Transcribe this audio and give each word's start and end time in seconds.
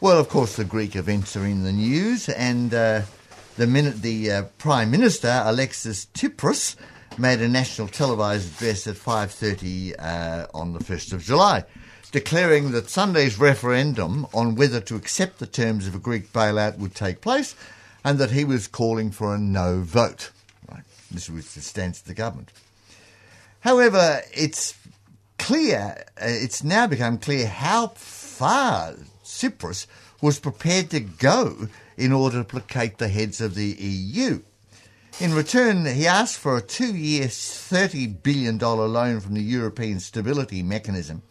Well, 0.00 0.18
of 0.18 0.30
course, 0.30 0.56
the 0.56 0.64
Greek 0.64 0.96
events 0.96 1.36
are 1.36 1.44
in 1.44 1.62
the 1.62 1.72
news, 1.72 2.30
and 2.30 2.72
uh, 2.72 3.02
the 3.56 3.66
minute 3.66 4.00
the 4.00 4.30
uh, 4.30 4.42
Prime 4.56 4.90
Minister, 4.90 5.42
Alexis 5.44 6.06
Tsipras, 6.14 6.76
made 7.18 7.42
a 7.42 7.48
national 7.48 7.88
televised 7.88 8.54
address 8.56 8.86
at 8.86 8.94
5.30 8.96 9.94
uh, 9.98 10.46
on 10.54 10.72
the 10.72 10.78
1st 10.78 11.12
of 11.12 11.22
July, 11.22 11.64
declaring 12.10 12.72
that 12.72 12.90
Sunday's 12.90 13.38
referendum 13.38 14.26
on 14.34 14.54
whether 14.54 14.80
to 14.80 14.96
accept 14.96 15.38
the 15.38 15.46
terms 15.46 15.86
of 15.86 15.94
a 15.94 15.98
Greek 15.98 16.32
bailout 16.32 16.78
would 16.78 16.94
take 16.94 17.20
place 17.20 17.54
and 18.04 18.18
that 18.18 18.30
he 18.30 18.44
was 18.44 18.66
calling 18.66 19.10
for 19.10 19.34
a 19.34 19.38
no 19.38 19.80
vote. 19.80 20.30
Right. 20.70 20.82
This 21.10 21.30
was 21.30 21.54
the 21.54 21.60
stance 21.60 22.00
of 22.00 22.06
the 22.06 22.14
government. 22.14 22.50
However, 23.60 24.22
it's 24.32 24.74
clear, 25.38 26.04
uh, 26.20 26.24
it's 26.26 26.64
now 26.64 26.86
become 26.86 27.18
clear 27.18 27.46
how 27.46 27.88
far 27.88 28.94
Tsipras 29.24 29.86
was 30.20 30.38
prepared 30.38 30.90
to 30.90 31.00
go 31.00 31.68
in 31.96 32.12
order 32.12 32.38
to 32.38 32.44
placate 32.44 32.98
the 32.98 33.08
heads 33.08 33.40
of 33.40 33.54
the 33.54 33.66
EU. 33.66 34.40
In 35.18 35.34
return, 35.34 35.84
he 35.84 36.06
asked 36.06 36.38
for 36.38 36.56
a 36.56 36.62
two 36.62 36.94
year, 36.96 37.26
$30 37.26 38.22
billion 38.22 38.58
loan 38.58 39.20
from 39.20 39.34
the 39.34 39.42
European 39.42 40.00
Stability 40.00 40.62
Mechanism. 40.62 41.22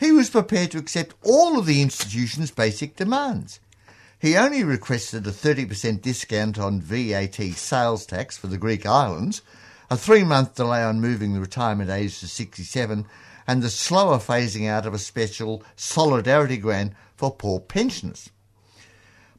He 0.00 0.12
was 0.12 0.30
prepared 0.30 0.70
to 0.70 0.78
accept 0.78 1.14
all 1.22 1.58
of 1.58 1.66
the 1.66 1.82
institution's 1.82 2.50
basic 2.50 2.96
demands. 2.96 3.60
He 4.18 4.34
only 4.34 4.64
requested 4.64 5.26
a 5.26 5.30
30% 5.30 6.00
discount 6.00 6.58
on 6.58 6.80
VAT 6.80 7.36
sales 7.54 8.06
tax 8.06 8.38
for 8.38 8.46
the 8.46 8.56
Greek 8.56 8.86
islands, 8.86 9.42
a 9.90 9.98
three 9.98 10.24
month 10.24 10.54
delay 10.54 10.82
on 10.82 11.02
moving 11.02 11.34
the 11.34 11.40
retirement 11.40 11.90
age 11.90 12.18
to 12.20 12.28
67, 12.28 13.04
and 13.46 13.62
the 13.62 13.68
slower 13.68 14.16
phasing 14.16 14.66
out 14.66 14.86
of 14.86 14.94
a 14.94 14.98
special 14.98 15.62
solidarity 15.76 16.56
grant 16.56 16.94
for 17.14 17.30
poor 17.30 17.60
pensioners. 17.60 18.30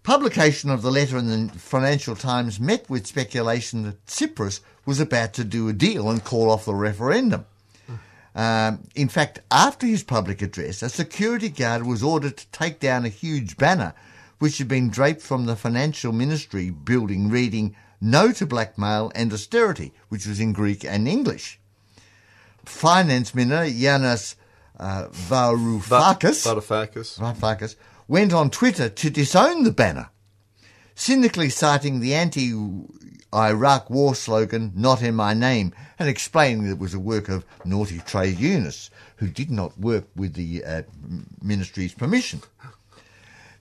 Publication 0.04 0.70
of 0.70 0.84
the 0.84 0.92
letter 0.92 1.18
in 1.18 1.48
the 1.48 1.54
Financial 1.58 2.16
Times 2.16 2.60
met 2.60 2.88
with 2.88 3.08
speculation 3.08 3.82
that 3.82 4.06
Tsipras 4.06 4.60
was 4.86 5.00
about 5.00 5.34
to 5.34 5.44
do 5.44 5.70
a 5.70 5.74
deal 5.74 6.08
and 6.08 6.24
call 6.24 6.52
off 6.52 6.66
the 6.66 6.76
referendum. 6.76 7.48
Um, 8.34 8.84
in 8.96 9.10
fact, 9.10 9.40
after 9.52 9.86
his 9.86 10.04
public 10.04 10.42
address, 10.42 10.82
a 10.82 10.90
security 10.90 11.50
guard 11.50 11.86
was 11.86 12.02
ordered 12.02 12.38
to 12.38 12.48
take 12.48 12.80
down 12.80 13.06
a 13.06 13.10
huge 13.10 13.58
banner 13.58 13.94
which 14.42 14.58
had 14.58 14.68
been 14.68 14.90
draped 14.90 15.22
from 15.22 15.46
the 15.46 15.56
financial 15.56 16.12
ministry 16.12 16.72
building 16.72 17.30
reading 17.30 17.76
No 18.02 18.32
to 18.32 18.48
Blackmail 18.48 19.12
and 19.14 19.32
Austerity, 19.32 19.94
which 20.10 20.26
was 20.26 20.40
in 20.40 20.52
Greek 20.52 20.84
and 20.84 21.08
English. 21.08 21.60
Finance 22.66 23.36
Minister 23.36 23.72
Yanis 23.72 24.36
uh, 24.80 25.10
Varoufakis, 25.10 26.44
Varoufakis. 26.44 27.20
Varoufakis 27.20 27.76
went 28.08 28.34
on 28.34 28.50
Twitter 28.50 28.90
to 28.90 29.12
disown 29.12 29.64
the 29.64 29.72
banner, 29.72 30.10
cynically 30.96 31.50
citing 31.50 32.00
the 32.00 32.14
anti 32.14 32.54
Iraq 33.34 33.90
war 33.90 34.14
slogan, 34.14 34.74
Not 34.76 35.02
in 35.02 35.16
My 35.16 35.34
Name, 35.34 35.74
and 35.98 36.10
explaining 36.10 36.66
that 36.66 36.72
it 36.72 36.80
was 36.80 36.94
a 36.94 37.00
work 37.00 37.30
of 37.30 37.46
naughty 37.64 38.00
trade 38.00 38.40
unionists 38.40 38.90
who 39.18 39.28
did 39.28 39.50
not 39.50 39.80
work 39.80 40.06
with 40.16 40.34
the 40.34 40.64
uh, 40.66 40.82
ministry's 41.42 41.94
permission. 41.94 42.42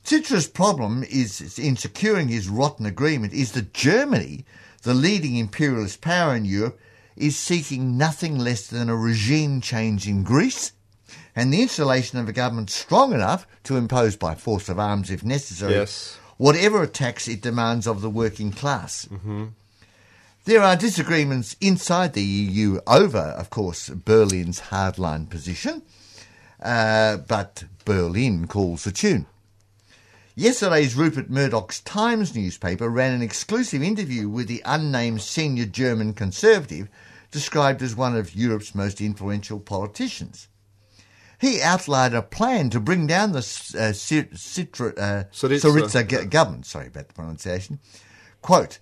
Citra's 0.02 0.48
problem 0.48 1.04
is 1.04 1.58
in 1.58 1.76
securing 1.76 2.28
his 2.28 2.48
rotten 2.48 2.86
agreement 2.86 3.32
is 3.32 3.52
that 3.52 3.74
Germany, 3.74 4.44
the 4.82 4.94
leading 4.94 5.36
imperialist 5.36 6.00
power 6.00 6.34
in 6.34 6.44
Europe, 6.44 6.80
is 7.16 7.36
seeking 7.36 7.98
nothing 7.98 8.38
less 8.38 8.66
than 8.66 8.88
a 8.88 8.96
regime 8.96 9.60
change 9.60 10.08
in 10.08 10.24
Greece 10.24 10.72
and 11.36 11.52
the 11.52 11.62
installation 11.62 12.18
of 12.18 12.28
a 12.28 12.32
government 12.32 12.70
strong 12.70 13.12
enough 13.12 13.46
to 13.64 13.76
impose 13.76 14.16
by 14.16 14.34
force 14.34 14.68
of 14.68 14.78
arms 14.78 15.10
if 15.10 15.22
necessary 15.22 15.74
Yes. 15.74 16.18
Whatever 16.40 16.86
tax 16.86 17.28
it 17.28 17.42
demands 17.42 17.86
of 17.86 18.00
the 18.00 18.08
working 18.08 18.50
class. 18.50 19.06
There 20.46 20.62
are 20.62 20.74
disagreements 20.74 21.54
inside 21.60 22.14
the 22.14 22.22
EU 22.22 22.80
over, 22.86 23.18
of 23.18 23.50
course, 23.50 23.90
Berlin's 23.90 24.62
hardline 24.72 25.28
position, 25.28 25.82
uh, 26.62 27.18
but 27.18 27.64
Berlin 27.84 28.46
calls 28.46 28.84
the 28.84 28.90
tune. 28.90 29.26
Yesterday's 30.34 30.94
Rupert 30.94 31.28
Murdoch's 31.28 31.80
Times 31.80 32.34
newspaper 32.34 32.88
ran 32.88 33.12
an 33.12 33.20
exclusive 33.20 33.82
interview 33.82 34.26
with 34.26 34.48
the 34.48 34.62
unnamed 34.64 35.20
senior 35.20 35.66
German 35.66 36.14
conservative, 36.14 36.88
described 37.30 37.82
as 37.82 37.94
one 37.94 38.16
of 38.16 38.34
Europe's 38.34 38.74
most 38.74 39.02
influential 39.02 39.60
politicians. 39.60 40.48
He 41.40 41.62
outlined 41.62 42.14
a 42.14 42.22
plan 42.22 42.68
to 42.70 42.80
bring 42.80 43.06
down 43.06 43.32
the 43.32 43.38
uh, 43.38 43.92
Citra, 43.92 44.98
uh, 44.98 46.02
go- 46.04 46.24
government. 46.26 46.66
Sorry 46.66 46.88
about 46.88 47.08
the 47.08 47.14
pronunciation. 47.14 47.80
Quote: 48.42 48.78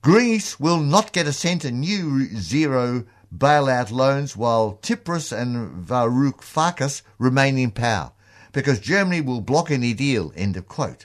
Greece 0.00 0.58
will 0.58 0.80
not 0.80 1.12
get 1.12 1.26
a 1.26 1.32
cent 1.32 1.64
in 1.64 1.80
new 1.80 2.24
zero 2.36 3.04
bailout 3.36 3.90
loans 3.90 4.36
while 4.36 4.78
Tsipras 4.80 5.36
and 5.36 5.86
Varoufakis 5.86 7.02
remain 7.18 7.58
in 7.58 7.72
power, 7.72 8.12
because 8.52 8.80
Germany 8.80 9.20
will 9.20 9.42
block 9.42 9.70
any 9.70 9.92
deal. 9.92 10.32
End 10.34 10.56
of 10.56 10.66
quote. 10.66 11.04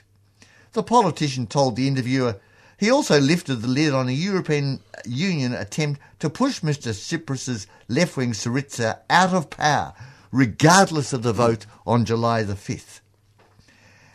The 0.72 0.82
politician 0.82 1.46
told 1.46 1.76
the 1.76 1.86
interviewer 1.86 2.40
he 2.78 2.90
also 2.90 3.20
lifted 3.20 3.56
the 3.56 3.68
lid 3.68 3.92
on 3.92 4.08
a 4.08 4.12
European 4.12 4.80
Union 5.04 5.52
attempt 5.52 6.00
to 6.18 6.28
push 6.30 6.60
Mr. 6.60 6.92
Tsipras's 6.92 7.66
left-wing 7.88 8.32
Syriza 8.32 8.98
out 9.08 9.32
of 9.32 9.50
power, 9.50 9.94
regardless 10.38 11.12
of 11.12 11.22
the 11.22 11.32
vote 11.32 11.64
on 11.86 12.04
July 12.04 12.42
the 12.42 12.54
5th. 12.54 13.00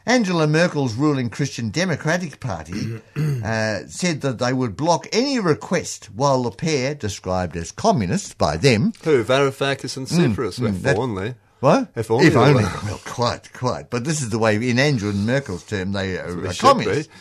Angela 0.06 0.48
Merkel's 0.48 0.96
ruling 0.96 1.30
Christian 1.30 1.70
Democratic 1.70 2.40
Party 2.42 3.00
uh, 3.16 3.80
said 3.88 4.20
that 4.22 4.38
they 4.40 4.52
would 4.52 4.76
block 4.76 5.08
any 5.14 5.40
request 5.40 6.10
while 6.14 6.44
the 6.44 6.52
pair, 6.52 6.94
described 6.94 7.56
as 7.56 7.72
communists 7.72 8.34
by 8.34 8.58
them, 8.58 8.92
Who? 9.04 9.24
Varoufakis 9.24 9.96
and 9.98 10.08
Tsipras. 10.08 10.60
if 10.68 10.82
that- 10.82 10.98
only. 10.98 11.36
what? 11.62 11.90
If 11.96 12.12
only 12.12 12.28
If 12.28 12.36
only. 12.36 12.64
Well, 12.64 13.00
quite, 13.06 13.54
quite. 13.54 13.90
But 13.90 14.04
this 14.04 14.22
is 14.22 14.30
the 14.30 14.40
way, 14.40 14.56
in 14.56 14.78
Angela 14.78 15.14
Merkel's 15.14 15.64
term, 15.64 15.94
they 15.94 16.18
are, 16.18 16.34
they 16.34 16.54
communists. 16.54 17.08
be. 17.08 17.14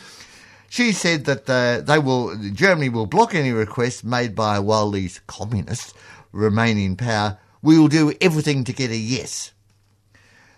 She 0.70 0.92
said 0.92 1.24
that 1.26 1.48
uh, 1.48 1.80
they 1.82 1.98
will, 2.00 2.36
Germany 2.52 2.88
will 2.88 3.06
block 3.06 3.34
any 3.34 3.52
request 3.52 4.02
made 4.04 4.34
by 4.34 4.58
while 4.58 4.90
these 4.90 5.20
communists 5.26 5.94
remain 6.32 6.78
in 6.78 6.96
power. 6.96 7.38
We 7.62 7.78
will 7.78 7.88
do 7.88 8.14
everything 8.20 8.64
to 8.64 8.72
get 8.72 8.90
a 8.90 8.96
yes. 8.96 9.52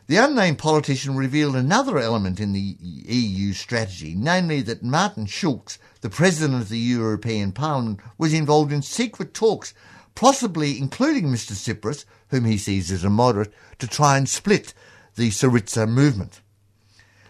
The 0.07 0.17
unnamed 0.17 0.59
politician 0.59 1.15
revealed 1.17 1.55
another 1.55 1.97
element 1.99 2.41
in 2.41 2.53
the 2.53 2.77
EU 2.81 3.53
strategy, 3.53 4.15
namely 4.17 4.61
that 4.63 4.83
Martin 4.83 5.27
Schulz, 5.27 5.79
the 6.01 6.11
president 6.11 6.61
of 6.61 6.69
the 6.69 6.79
European 6.79 7.53
Parliament, 7.53 8.01
was 8.19 8.35
involved 8.35 8.73
in 8.73 8.83
secret 8.83 9.33
talks, 9.33 9.73
possibly 10.17 10.79
including 10.79 11.27
Mr. 11.27 11.53
Tsipras, 11.53 12.05
whom 12.31 12.45
he 12.45 12.59
sees 12.59 12.91
as 12.91 13.05
a 13.05 13.09
moderate, 13.09 13.53
to 13.79 13.87
try 13.87 14.19
and 14.19 14.29
split 14.29 14.75
the 15.15 15.31
Syriza 15.31 15.89
movement. 15.89 16.41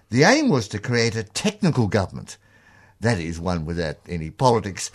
The 0.08 0.22
aim 0.24 0.48
was 0.48 0.66
to 0.68 0.78
create 0.78 1.14
a 1.14 1.22
technical 1.22 1.86
government, 1.86 2.38
that 2.98 3.18
is, 3.18 3.38
one 3.38 3.66
without 3.66 3.98
any 4.08 4.30
politics, 4.30 4.90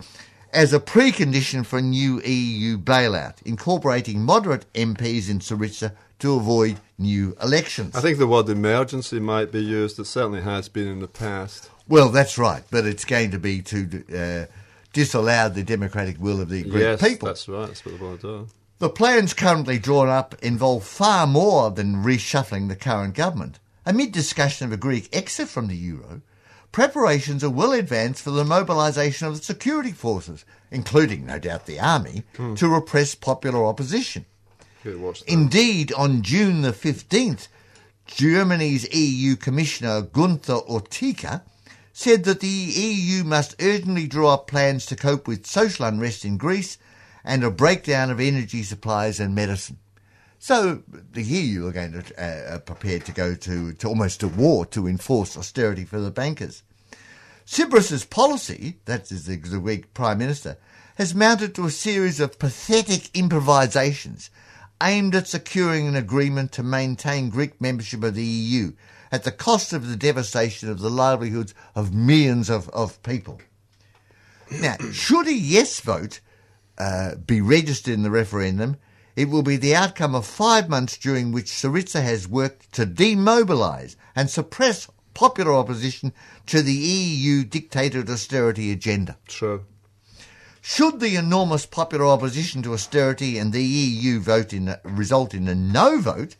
as 0.56 0.72
a 0.74 0.80
precondition 0.80 1.66
for 1.66 1.80
a 1.80 1.82
new 1.82 2.22
EU 2.22 2.78
bailout, 2.78 3.42
incorporating 3.44 4.22
moderate 4.22 4.72
MPs 4.74 5.30
in 5.30 5.40
Syriza 5.40 5.92
to 6.20 6.36
avoid 6.36 6.80
new 6.98 7.36
elections. 7.44 7.94
I 7.94 8.00
think 8.00 8.18
the 8.18 8.26
word 8.26 8.48
emergency 8.48 9.20
might 9.20 9.52
be 9.52 9.62
used. 9.62 10.00
It 10.00 10.06
certainly 10.06 10.42
has 10.42 10.70
been 10.70 10.88
in 10.88 11.00
the 11.00 11.10
past. 11.10 11.70
Well, 11.90 12.10
that's 12.10 12.38
right, 12.38 12.64
but 12.72 12.86
it's 12.86 13.04
going 13.04 13.32
to 13.32 13.38
be 13.38 13.62
to 13.64 14.04
uh, 14.16 14.52
disallow 14.94 15.50
the 15.50 15.62
democratic 15.62 16.20
will 16.20 16.40
of 16.40 16.50
the 16.50 16.64
Greek 16.64 16.76
yes, 16.76 17.02
people. 17.02 17.28
that's 17.28 17.48
right. 17.50 17.68
That's 17.68 17.86
what 17.86 18.00
they 18.00 18.06
want 18.06 18.22
to 18.22 18.28
do. 18.28 18.48
The 18.80 18.90
plans 18.90 19.34
currently 19.34 19.78
drawn 19.78 20.08
up 20.08 20.36
involve 20.42 20.86
far 20.86 21.28
more 21.28 21.70
than 21.70 22.04
reshuffling 22.04 22.70
the 22.70 22.76
current 22.78 23.14
government. 23.14 23.60
Amid 23.86 24.14
discussion 24.14 24.66
of 24.66 24.74
a 24.74 24.78
Greek 24.78 25.10
exit 25.14 25.50
from 25.50 25.68
the 25.68 25.76
euro, 25.76 26.22
preparations 26.76 27.42
are 27.42 27.50
well 27.50 27.72
advanced 27.72 28.22
for 28.22 28.32
the 28.32 28.44
mobilisation 28.44 29.26
of 29.26 29.38
the 29.38 29.42
security 29.42 29.94
forces, 29.94 30.44
including, 30.70 31.26
no 31.26 31.40
doubt, 31.40 31.66
the 31.68 31.80
army, 31.80 32.22
hmm. 32.36 32.54
to 32.54 32.68
repress 32.68 33.16
popular 33.16 33.66
opposition. 33.66 34.26
Okay, 34.82 34.94
watch 34.98 35.22
that. 35.22 35.32
Indeed, 35.32 35.94
on 35.94 36.22
June 36.22 36.64
the 36.64 36.74
15th, 36.74 37.48
Germany's 38.08 38.94
EU 38.94 39.38
Commissioner 39.38 40.02
Gunther 40.02 40.58
Ortika 40.70 41.44
said 41.94 42.26
that 42.26 42.42
the 42.42 42.48
EU 42.48 43.24
must 43.24 43.56
urgently 43.62 44.06
draw 44.06 44.34
up 44.34 44.46
plans 44.46 44.86
to 44.88 44.98
cope 44.98 45.30
with 45.30 45.46
social 45.48 45.86
unrest 45.86 46.26
in 46.26 46.36
Greece 46.36 46.78
and 47.24 47.42
a 47.46 47.50
breakdown 47.50 48.12
of 48.12 48.20
energy 48.20 48.64
supplies 48.64 49.22
and 49.22 49.34
medicine. 49.34 49.78
So 50.46 50.84
the 50.86 51.24
EU 51.24 51.66
are 51.66 51.72
going 51.72 52.04
to 52.04 52.24
uh, 52.24 52.60
prepared 52.60 53.04
to 53.06 53.12
go 53.12 53.34
to, 53.34 53.74
to 53.74 53.88
almost 53.88 54.22
a 54.22 54.28
war 54.28 54.64
to 54.68 54.86
enforce 54.86 55.36
austerity 55.36 55.86
for 55.86 56.00
the 56.00 56.12
bankers. 56.12 56.62
Tsipras's 57.48 58.06
policy, 58.06 58.78
that 58.86 59.12
is 59.12 59.26
the, 59.26 59.38
the 59.38 59.58
Greek 59.58 59.96
Prime 59.96 60.20
Minister, 60.20 60.58
has 61.00 61.16
mounted 61.16 61.56
to 61.56 61.66
a 61.66 61.72
series 61.72 62.20
of 62.20 62.38
pathetic 62.38 63.10
improvisations 63.18 64.30
aimed 64.84 65.16
at 65.16 65.28
securing 65.28 65.88
an 65.88 65.96
agreement 65.96 66.52
to 66.52 66.62
maintain 66.62 67.30
Greek 67.32 67.60
membership 67.60 68.04
of 68.04 68.14
the 68.14 68.24
EU 68.24 68.74
at 69.12 69.24
the 69.24 69.32
cost 69.32 69.74
of 69.74 69.88
the 69.88 69.98
devastation 69.98 70.70
of 70.70 70.78
the 70.78 70.92
livelihoods 70.92 71.56
of 71.74 71.92
millions 71.92 72.52
of, 72.52 72.70
of 72.70 73.02
people. 73.02 73.42
Now, 74.52 74.76
should 74.92 75.26
a 75.26 75.34
yes 75.34 75.80
vote 75.80 76.20
uh, 76.78 77.16
be 77.16 77.42
registered 77.42 77.96
in 77.96 78.04
the 78.04 78.12
referendum, 78.12 78.78
it 79.16 79.30
will 79.30 79.44
be 79.44 79.58
the 79.58 79.76
outcome 79.76 80.14
of 80.14 80.26
five 80.26 80.70
months 80.70 80.98
during 80.98 81.32
which 81.32 81.46
Syriza 81.46 82.04
has 82.04 82.28
worked 82.28 82.72
to 82.74 82.86
demobilise 82.86 83.96
and 84.16 84.30
suppress 84.30 84.90
popular 85.14 85.54
opposition 85.54 86.12
to 86.48 86.62
the 86.62 86.74
EU 86.74 87.44
dictated 87.46 88.10
austerity 88.10 88.72
agenda. 88.72 89.18
True. 89.28 89.66
Should 90.62 91.00
the 91.00 91.16
enormous 91.16 91.66
popular 91.66 92.06
opposition 92.08 92.64
to 92.64 92.74
austerity 92.74 93.38
and 93.38 93.54
the 93.54 93.64
EU 93.64 94.20
vote 94.20 94.52
in 94.52 94.76
result 94.84 95.34
in 95.34 95.48
a 95.48 95.56
no 95.56 96.00
vote, 96.00 96.36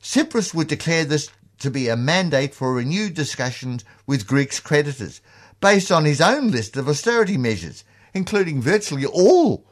Tsipras 0.00 0.54
would 0.54 0.68
declare 0.68 1.04
this 1.04 1.30
to 1.58 1.70
be 1.70 1.88
a 1.88 1.96
mandate 1.96 2.54
for 2.54 2.72
renewed 2.72 3.14
discussions 3.14 3.84
with 4.06 4.26
Greece's 4.26 4.60
creditors, 4.60 5.20
based 5.60 5.90
on 5.90 6.04
his 6.04 6.20
own 6.20 6.50
list 6.50 6.76
of 6.76 6.88
austerity 6.88 7.36
measures, 7.36 7.82
including 8.14 8.62
virtually 8.62 9.04
all 9.04 9.66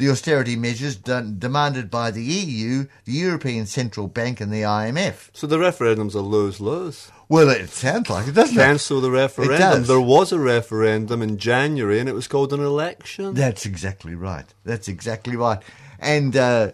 the 0.00 0.08
austerity 0.08 0.56
measures 0.56 0.96
demanded 0.96 1.90
by 1.90 2.10
the 2.10 2.22
EU, 2.22 2.86
the 3.04 3.12
European 3.12 3.66
Central 3.66 4.08
Bank, 4.08 4.40
and 4.40 4.50
the 4.50 4.62
IMF. 4.62 5.28
So 5.34 5.46
the 5.46 5.58
referendum's 5.58 6.14
a 6.14 6.22
lose-lose. 6.22 7.12
Well, 7.28 7.50
it 7.50 7.68
sounds 7.68 8.08
like 8.08 8.26
it, 8.26 8.32
doesn't 8.32 8.56
it? 8.56 8.60
Cancel 8.60 9.02
the 9.02 9.10
referendum. 9.10 9.58
does. 9.58 9.88
There 9.88 10.00
was 10.00 10.32
a 10.32 10.38
referendum 10.38 11.20
in 11.20 11.36
January, 11.36 12.00
and 12.00 12.08
it 12.08 12.14
was 12.14 12.26
called 12.26 12.54
an 12.54 12.60
election. 12.60 13.34
That's 13.34 13.66
exactly 13.66 14.14
right. 14.14 14.46
That's 14.64 14.88
exactly 14.88 15.36
right. 15.36 15.62
And, 15.98 16.34
uh, 16.34 16.72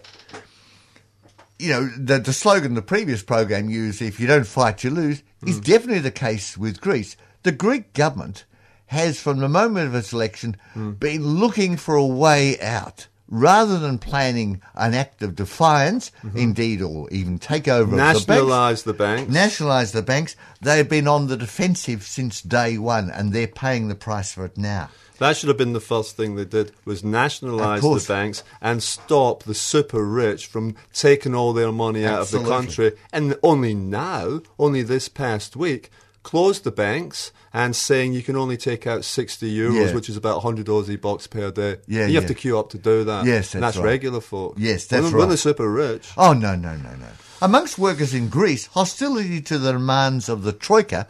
you 1.58 1.70
know, 1.70 1.88
the, 1.99 2.20
the 2.20 2.32
slogan 2.32 2.75
the 2.75 2.81
previous 2.82 3.25
program 3.25 3.69
used, 3.69 4.00
if 4.00 4.20
you 4.20 4.29
don't 4.29 4.46
fight, 4.46 4.84
you 4.84 4.90
lose, 4.90 5.25
is 5.44 5.58
definitely 5.58 5.99
the 5.99 6.12
case 6.12 6.56
with 6.56 6.81
Greece. 6.81 7.17
The 7.43 7.50
Greek 7.52 7.93
government 7.93 8.44
has, 8.87 9.20
from 9.20 9.38
the 9.38 9.49
moment 9.49 9.88
of 9.88 9.96
its 9.96 10.12
election, 10.12 10.56
been 10.76 11.26
looking 11.26 11.76
for 11.76 11.96
a 11.96 12.06
way 12.06 12.58
out. 12.61 13.08
Rather 13.28 13.78
than 13.78 13.99
planning 13.99 14.62
an 14.75 14.94
act 14.94 15.23
of 15.23 15.34
defiance, 15.34 16.12
mm-hmm. 16.23 16.38
indeed, 16.38 16.81
or 16.81 17.11
even 17.11 17.38
takeover 17.38 17.82
of 17.82 17.90
the 17.90 17.96
banks, 17.96 18.26
Nationalise 18.26 18.82
the 18.84 18.94
banks. 18.94 19.32
nationalise 19.32 19.93
the 19.93 20.02
banks, 20.02 20.37
they've 20.61 20.88
been 20.88 21.08
on 21.08 21.26
the 21.26 21.37
defensive 21.37 22.05
since 22.05 22.40
day 22.40 22.78
one, 22.78 23.11
and 23.11 23.32
they're 23.32 23.49
paying 23.49 23.88
the 23.88 23.94
price 23.94 24.32
for 24.32 24.44
it 24.44 24.56
now. 24.56 24.90
That 25.19 25.37
should 25.37 25.49
have 25.49 25.56
been 25.56 25.73
the 25.73 25.81
first 25.81 26.17
thing 26.17 26.37
they 26.37 26.44
did 26.44 26.73
was 26.84 27.02
nationalise 27.02 27.81
the 27.81 28.05
banks 28.12 28.44
and 28.61 28.82
stop 28.82 29.44
the 29.44 29.55
super 29.55 30.05
rich 30.05 30.46
from 30.46 30.76
taking 30.93 31.34
all 31.34 31.52
their 31.52 31.72
money 31.72 32.05
out 32.05 32.20
of 32.20 32.31
the 32.31 32.44
country. 32.44 32.93
And 33.12 33.38
only 33.43 33.75
now, 33.75 34.43
only 34.58 34.82
this 34.82 35.08
past 35.08 35.56
week, 35.56 35.90
closed 36.26 36.64
the 36.64 36.73
banks 36.73 37.31
and 37.52 37.76
saying 37.76 38.12
you 38.12 38.20
can 38.20 38.34
only 38.34 38.56
take 38.56 38.84
out 38.84 39.05
60 39.05 39.49
euros, 39.56 39.87
Yeah. 39.87 39.94
which 39.94 40.08
is 40.08 40.17
about 40.17 40.43
100 40.43 40.67
Aussie 40.67 41.00
bucks 41.00 41.28
per 41.28 41.52
day. 41.52 41.76
Yeah, 41.87 42.06
you 42.06 42.17
have 42.17 42.26
to 42.26 42.34
queue 42.34 42.58
up 42.58 42.69
to 42.70 42.78
do 42.78 43.05
that. 43.05 43.25
Yes, 43.25 43.55
and 43.55 43.62
that's 43.62 43.76
that's 43.76 43.84
right. 43.84 43.93
regular 43.93 44.20
folk. 44.20 44.56
Yes, 44.58 44.87
that's 44.87 45.05
when, 45.05 45.12
right. 45.12 45.19
When 45.20 45.28
they're 45.28 45.37
super 45.38 45.70
rich. 45.70 46.11
Oh, 46.17 46.32
no, 46.32 46.56
no, 46.56 46.75
no, 46.75 46.90
no. 46.96 47.06
Amongst 47.40 47.78
workers 47.78 48.12
in 48.12 48.28
Greece, 48.28 48.67
hostility 48.67 49.40
to 49.43 49.56
the 49.56 49.70
demands 49.70 50.28
of 50.28 50.43
the 50.43 50.52
Troika, 50.52 51.06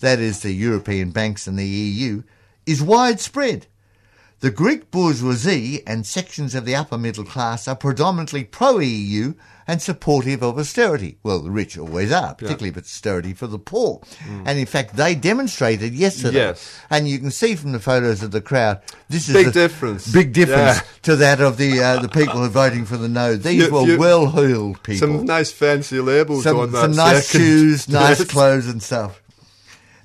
that 0.00 0.18
is, 0.18 0.40
the 0.40 0.50
European 0.52 1.10
banks 1.10 1.46
and 1.46 1.56
the 1.56 1.64
EU, 1.64 2.24
is 2.66 2.82
widespread. 2.82 3.68
The 4.40 4.50
Greek 4.50 4.90
bourgeoisie 4.90 5.82
and 5.86 6.06
sections 6.06 6.54
of 6.54 6.66
the 6.66 6.76
upper 6.76 6.98
middle 6.98 7.24
class 7.24 7.66
are 7.66 7.74
predominantly 7.74 8.44
pro 8.44 8.78
EU 8.80 9.32
and 9.66 9.80
supportive 9.80 10.42
of 10.42 10.58
austerity. 10.58 11.16
Well, 11.22 11.40
the 11.40 11.50
rich 11.50 11.78
always 11.78 12.12
are, 12.12 12.34
particularly 12.34 12.68
if 12.68 12.76
it's 12.76 12.94
austerity 12.94 13.32
for 13.32 13.46
the 13.46 13.58
poor. 13.58 14.02
And 14.44 14.58
in 14.58 14.66
fact, 14.66 14.94
they 14.94 15.14
demonstrated 15.14 15.94
yesterday. 15.94 16.36
Yes. 16.38 16.78
And 16.90 17.08
you 17.08 17.18
can 17.18 17.30
see 17.30 17.56
from 17.56 17.72
the 17.72 17.80
photos 17.80 18.22
of 18.22 18.30
the 18.30 18.42
crowd, 18.42 18.82
this 19.08 19.26
is 19.28 19.34
Big 19.34 19.46
a 19.48 19.50
difference. 19.52 20.06
Big 20.12 20.34
difference 20.34 20.76
Yeah. 20.76 20.82
to 21.04 21.16
that 21.16 21.40
of 21.40 21.56
the 21.56 21.80
uh, 21.80 22.00
the 22.02 22.08
people 22.10 22.34
who 22.34 22.44
are 22.44 22.48
voting 22.48 22.84
for 22.84 22.98
the 22.98 23.08
no. 23.08 23.36
These 23.36 23.64
You- 23.64 23.72
were 23.72 23.86
you- 23.86 23.98
well-heeled 23.98 24.82
people 24.82 24.98
Some 25.16 25.24
nice 25.24 25.50
fancy 25.50 25.98
labels 25.98 26.44
some, 26.44 26.58
on 26.58 26.72
that. 26.72 26.82
some 26.82 26.92
nice 26.92 27.26
second. 27.28 27.40
shoes, 27.46 27.88
nice 27.88 28.22
clothes, 28.24 28.66
and 28.68 28.82
stuff. 28.82 29.20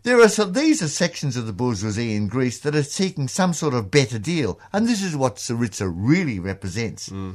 There 0.03 0.19
are 0.19 0.29
some, 0.29 0.53
these 0.53 0.81
are 0.81 0.87
sections 0.87 1.37
of 1.37 1.45
the 1.45 1.53
bourgeoisie 1.53 2.15
in 2.15 2.27
Greece 2.27 2.57
that 2.59 2.75
are 2.75 2.81
seeking 2.81 3.27
some 3.27 3.53
sort 3.53 3.75
of 3.75 3.91
better 3.91 4.17
deal, 4.17 4.59
and 4.73 4.87
this 4.87 5.03
is 5.03 5.15
what 5.15 5.35
Syriza 5.35 5.91
really 5.93 6.39
represents. 6.39 7.09
Hmm. 7.09 7.33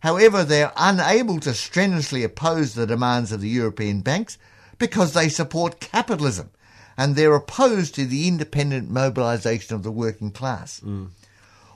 However, 0.00 0.42
they're 0.42 0.72
unable 0.78 1.40
to 1.40 1.52
strenuously 1.52 2.24
oppose 2.24 2.72
the 2.72 2.86
demands 2.86 3.32
of 3.32 3.42
the 3.42 3.50
European 3.50 4.00
banks 4.00 4.38
because 4.78 5.12
they 5.12 5.28
support 5.28 5.80
capitalism, 5.80 6.50
and 6.96 7.16
they're 7.16 7.34
opposed 7.34 7.94
to 7.96 8.06
the 8.06 8.26
independent 8.26 8.90
mobilisation 8.90 9.74
of 9.74 9.82
the 9.82 9.92
working 9.92 10.30
class. 10.30 10.80
Hmm. 10.80 11.06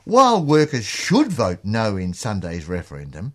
While 0.05 0.43
workers 0.43 0.87
should 0.87 1.31
vote 1.31 1.61
no 1.65 1.99
in 1.99 2.15
Sunday's 2.15 2.67
referendum, 2.67 3.35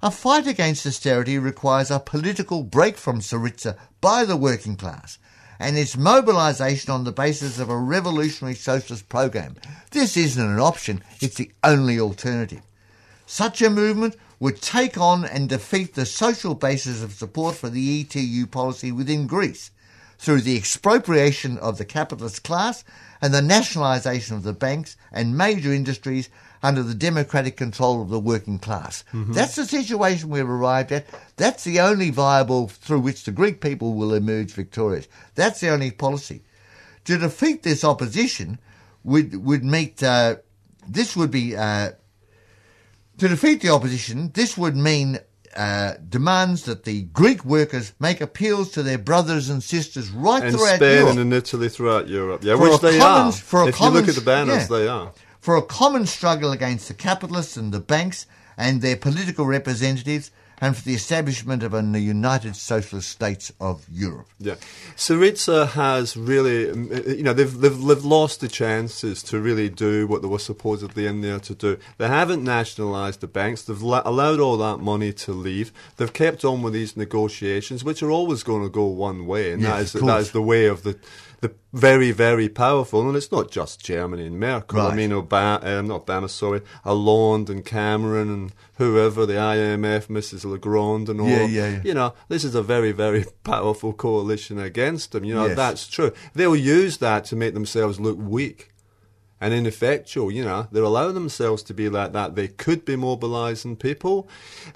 a 0.00 0.12
fight 0.12 0.46
against 0.46 0.86
austerity 0.86 1.36
requires 1.36 1.90
a 1.90 1.98
political 1.98 2.62
break 2.62 2.96
from 2.96 3.18
Syriza 3.18 3.76
by 4.00 4.24
the 4.24 4.36
working 4.36 4.76
class 4.76 5.18
and 5.58 5.78
its 5.78 5.96
mobilisation 5.96 6.90
on 6.90 7.04
the 7.04 7.12
basis 7.12 7.58
of 7.58 7.70
a 7.70 7.76
revolutionary 7.76 8.54
socialist 8.54 9.08
program. 9.08 9.56
This 9.90 10.16
isn't 10.16 10.44
an 10.44 10.60
option, 10.60 11.02
it's 11.20 11.36
the 11.36 11.52
only 11.62 11.98
alternative. 11.98 12.62
Such 13.26 13.62
a 13.62 13.70
movement 13.70 14.16
would 14.40 14.60
take 14.60 14.98
on 14.98 15.24
and 15.24 15.48
defeat 15.48 15.94
the 15.94 16.06
social 16.06 16.54
basis 16.54 17.02
of 17.02 17.12
support 17.12 17.56
for 17.56 17.70
the 17.70 18.00
ETU 18.00 18.46
policy 18.46 18.92
within 18.92 19.26
Greece 19.26 19.70
through 20.18 20.40
the 20.40 20.56
expropriation 20.56 21.58
of 21.58 21.78
the 21.78 21.84
capitalist 21.84 22.44
class 22.44 22.84
and 23.20 23.32
the 23.32 23.42
nationalisation 23.42 24.36
of 24.36 24.42
the 24.42 24.52
banks 24.52 24.96
and 25.12 25.36
major 25.36 25.72
industries 25.72 26.28
under 26.64 26.82
the 26.82 26.94
democratic 26.94 27.58
control 27.58 28.00
of 28.00 28.08
the 28.08 28.18
working 28.18 28.58
class. 28.58 29.04
That's 29.12 29.54
the 29.54 29.66
situation 29.66 30.30
we've 30.30 30.48
arrived 30.48 30.90
at. 30.92 31.04
That's 31.36 31.62
the 31.62 31.78
only 31.80 32.08
viable 32.08 32.68
through 32.68 33.00
which 33.00 33.24
the 33.24 33.32
Greek 33.32 33.60
people 33.60 33.92
will 33.92 34.14
emerge 34.14 34.52
victorious. 34.52 35.06
That's 35.34 35.60
the 35.60 35.68
only 35.68 35.90
policy. 35.90 36.42
To 37.04 37.18
defeat 37.18 37.62
this 37.64 37.84
opposition 37.84 38.58
would 39.04 39.44
would 39.44 39.62
meet. 39.62 40.02
Uh, 40.02 40.36
this 40.88 41.14
would 41.14 41.30
be 41.30 41.54
uh, 41.54 41.90
to 43.18 43.28
defeat 43.28 43.60
the 43.60 43.68
opposition. 43.68 44.30
This 44.32 44.56
would 44.56 44.74
mean 44.74 45.18
uh, 45.54 45.94
demands 46.08 46.62
that 46.62 46.84
the 46.84 47.02
Greek 47.02 47.44
workers 47.44 47.92
make 48.00 48.22
appeals 48.22 48.70
to 48.72 48.82
their 48.82 48.98
brothers 48.98 49.50
and 49.50 49.62
sisters 49.62 50.10
right 50.10 50.44
in 50.44 50.52
throughout 50.52 50.76
Spain 50.76 50.94
Europe 50.98 51.10
and 51.10 51.18
in 51.20 51.32
Italy 51.34 51.68
throughout 51.68 52.08
Europe. 52.08 52.42
Yeah, 52.42 52.56
For 52.56 52.70
which 52.70 52.80
they 52.80 52.98
common- 52.98 53.32
are. 53.52 53.68
if 53.68 53.80
you 53.80 53.88
look 53.90 54.08
at 54.08 54.14
the 54.14 54.20
banners, 54.22 54.68
yeah. 54.70 54.76
they 54.78 54.88
are. 54.88 55.12
For 55.44 55.56
a 55.56 55.62
common 55.62 56.06
struggle 56.06 56.52
against 56.52 56.88
the 56.88 56.94
capitalists 56.94 57.58
and 57.58 57.70
the 57.70 57.78
banks 57.78 58.26
and 58.56 58.80
their 58.80 58.96
political 58.96 59.44
representatives 59.44 60.30
and 60.58 60.74
for 60.74 60.82
the 60.84 60.94
establishment 60.94 61.62
of 61.62 61.74
a 61.74 61.82
united 62.00 62.56
socialist 62.56 63.10
states 63.10 63.52
of 63.60 63.84
Europe. 63.92 64.26
Yeah, 64.38 64.54
Syriza 64.96 65.68
has 65.68 66.16
really, 66.16 66.70
um, 66.70 66.90
uh, 66.90 67.10
you 67.10 67.22
know, 67.22 67.34
they've, 67.34 67.60
they've 67.60 67.78
they've 67.78 68.04
lost 68.04 68.40
the 68.40 68.48
chances 68.48 69.22
to 69.24 69.38
really 69.38 69.68
do 69.68 70.06
what 70.06 70.22
they 70.22 70.28
were 70.28 70.38
supposedly 70.38 71.06
in 71.06 71.20
there 71.20 71.40
to 71.40 71.54
do. 71.54 71.78
They 71.98 72.08
haven't 72.08 72.42
nationalised 72.42 73.20
the 73.20 73.26
banks. 73.26 73.60
They've 73.60 73.82
la- 73.82 74.00
allowed 74.06 74.40
all 74.40 74.56
that 74.56 74.78
money 74.78 75.12
to 75.12 75.32
leave. 75.32 75.72
They've 75.98 76.10
kept 76.10 76.42
on 76.46 76.62
with 76.62 76.72
these 76.72 76.96
negotiations, 76.96 77.84
which 77.84 78.02
are 78.02 78.10
always 78.10 78.42
going 78.42 78.62
to 78.62 78.70
go 78.70 78.86
one 78.86 79.26
way, 79.26 79.52
and 79.52 79.60
Yes, 79.60 79.92
that 79.92 79.98
is 79.98 80.06
that 80.06 80.20
is 80.20 80.30
the 80.30 80.40
way 80.40 80.64
of 80.64 80.84
the 80.84 80.98
the 81.42 81.54
very, 81.74 82.12
very 82.12 82.48
powerful, 82.48 83.06
and 83.06 83.16
it's 83.16 83.32
not 83.32 83.50
just 83.50 83.84
Germany 83.84 84.26
and 84.26 84.38
Merkel. 84.38 84.78
Right. 84.78 84.92
I 84.92 84.96
mean, 84.96 85.10
Obama, 85.10 85.64
um, 85.66 85.88
not 85.88 86.06
Obama, 86.06 86.30
sorry, 86.30 86.62
Hollande 86.84 87.50
and 87.50 87.64
Cameron 87.64 88.30
and 88.32 88.52
whoever, 88.76 89.26
the 89.26 89.34
IMF, 89.34 90.06
Mrs. 90.06 90.44
Legrand 90.44 91.08
and 91.08 91.20
all. 91.20 91.28
Yeah, 91.28 91.44
yeah, 91.46 91.68
yeah. 91.70 91.80
You 91.84 91.94
know, 91.94 92.14
this 92.28 92.44
is 92.44 92.54
a 92.54 92.62
very, 92.62 92.92
very 92.92 93.24
powerful 93.44 93.92
coalition 93.92 94.58
against 94.58 95.12
them. 95.12 95.24
You 95.24 95.34
know, 95.34 95.46
Yes. 95.46 95.56
that's 95.56 95.86
true. 95.88 96.12
They'll 96.34 96.54
use 96.56 96.98
that 96.98 97.24
to 97.26 97.36
make 97.36 97.54
themselves 97.54 97.98
look 98.00 98.18
weak 98.18 98.70
and 99.44 99.52
ineffectual. 99.52 100.30
You 100.32 100.42
know, 100.42 100.68
they're 100.72 100.82
allowing 100.82 101.12
themselves 101.12 101.62
to 101.64 101.74
be 101.74 101.90
like 101.90 102.12
that. 102.14 102.34
They 102.34 102.48
could 102.48 102.86
be 102.86 102.96
mobilising 102.96 103.76
people. 103.76 104.26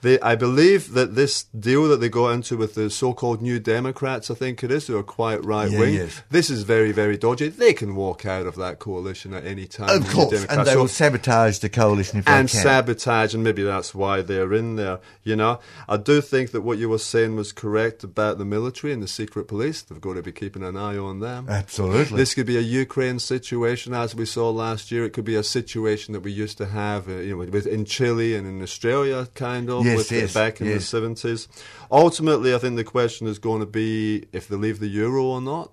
They, 0.02 0.20
I 0.20 0.34
believe 0.34 0.92
that 0.92 1.14
this 1.14 1.44
deal 1.44 1.88
that 1.88 2.00
they 2.02 2.10
got 2.10 2.32
into 2.32 2.58
with 2.58 2.74
the 2.74 2.90
so-called 2.90 3.40
New 3.40 3.58
Democrats, 3.58 4.30
I 4.30 4.34
think 4.34 4.62
it 4.62 4.70
is, 4.70 4.86
who 4.86 4.98
are 4.98 5.02
quite 5.02 5.42
right 5.42 5.70
wing. 5.70 5.94
Yeah, 5.94 6.02
yes. 6.02 6.22
This 6.30 6.50
is 6.50 6.64
very, 6.64 6.92
very 6.92 7.16
dodgy. 7.16 7.48
They 7.48 7.72
can 7.72 7.94
walk 7.96 8.26
out 8.26 8.46
of 8.46 8.56
that 8.56 8.78
coalition 8.78 9.32
at 9.32 9.46
any 9.46 9.64
time. 9.66 9.88
Of 9.88 10.06
the 10.06 10.12
course, 10.12 10.44
and 10.44 10.66
they 10.66 10.72
So- 10.72 10.80
will 10.80 10.88
sabotage 10.88 11.58
the 11.60 11.70
coalition 11.70 12.18
if 12.18 12.26
they 12.26 12.32
and 12.32 12.48
can. 12.48 12.60
sabotage, 12.62 13.32
and 13.34 13.42
maybe 13.42 13.62
that's 13.62 13.94
why 13.94 14.20
they're 14.20 14.52
in 14.52 14.76
there. 14.76 14.98
You 15.24 15.36
know, 15.36 15.60
I 15.88 15.96
do 15.96 16.20
think 16.20 16.50
that 16.50 16.60
what 16.60 16.76
you 16.76 16.90
were 16.90 16.98
saying 16.98 17.36
was 17.36 17.52
correct 17.52 18.04
about 18.04 18.36
the 18.36 18.44
military 18.44 18.92
and 18.92 19.02
the 19.02 19.08
secret 19.08 19.48
police. 19.48 19.80
They've 19.80 19.98
got 20.00 20.14
to 20.14 20.22
be 20.22 20.32
keeping 20.32 20.62
an 20.62 20.76
eye 20.76 20.98
on 20.98 21.20
them. 21.20 21.46
Absolutely. 21.48 22.18
This 22.18 22.34
could 22.34 22.46
be 22.46 22.58
a 22.58 22.60
Ukraine 22.60 23.18
situation, 23.18 23.94
as 23.94 24.14
we 24.14 24.26
saw 24.26 24.50
last 24.58 24.92
year. 24.92 25.04
It 25.04 25.14
could 25.14 25.24
be 25.24 25.36
a 25.36 25.42
situation 25.42 26.12
that 26.12 26.20
we 26.20 26.32
used 26.32 26.58
to 26.58 26.66
have, 26.66 27.08
uh, 27.08 27.12
you 27.12 27.30
know, 27.30 27.46
with, 27.50 27.66
in 27.66 27.86
Chile 27.86 28.36
and 28.36 28.46
in 28.46 28.60
Australia, 28.62 29.26
kind 29.34 29.70
of, 29.70 29.86
Yes, 29.86 29.96
with, 29.96 30.12
yes, 30.12 30.34
back 30.34 30.60
in 30.60 30.66
the 30.66 30.80
seventies. 30.80 31.48
Ultimately, 31.90 32.54
I 32.54 32.58
think 32.58 32.76
the 32.76 32.84
question 32.84 33.26
is 33.26 33.38
going 33.38 33.60
to 33.60 33.66
be 33.66 34.26
if 34.32 34.48
they 34.48 34.56
leave 34.56 34.80
the 34.80 34.88
euro 34.88 35.24
or 35.24 35.40
not. 35.40 35.72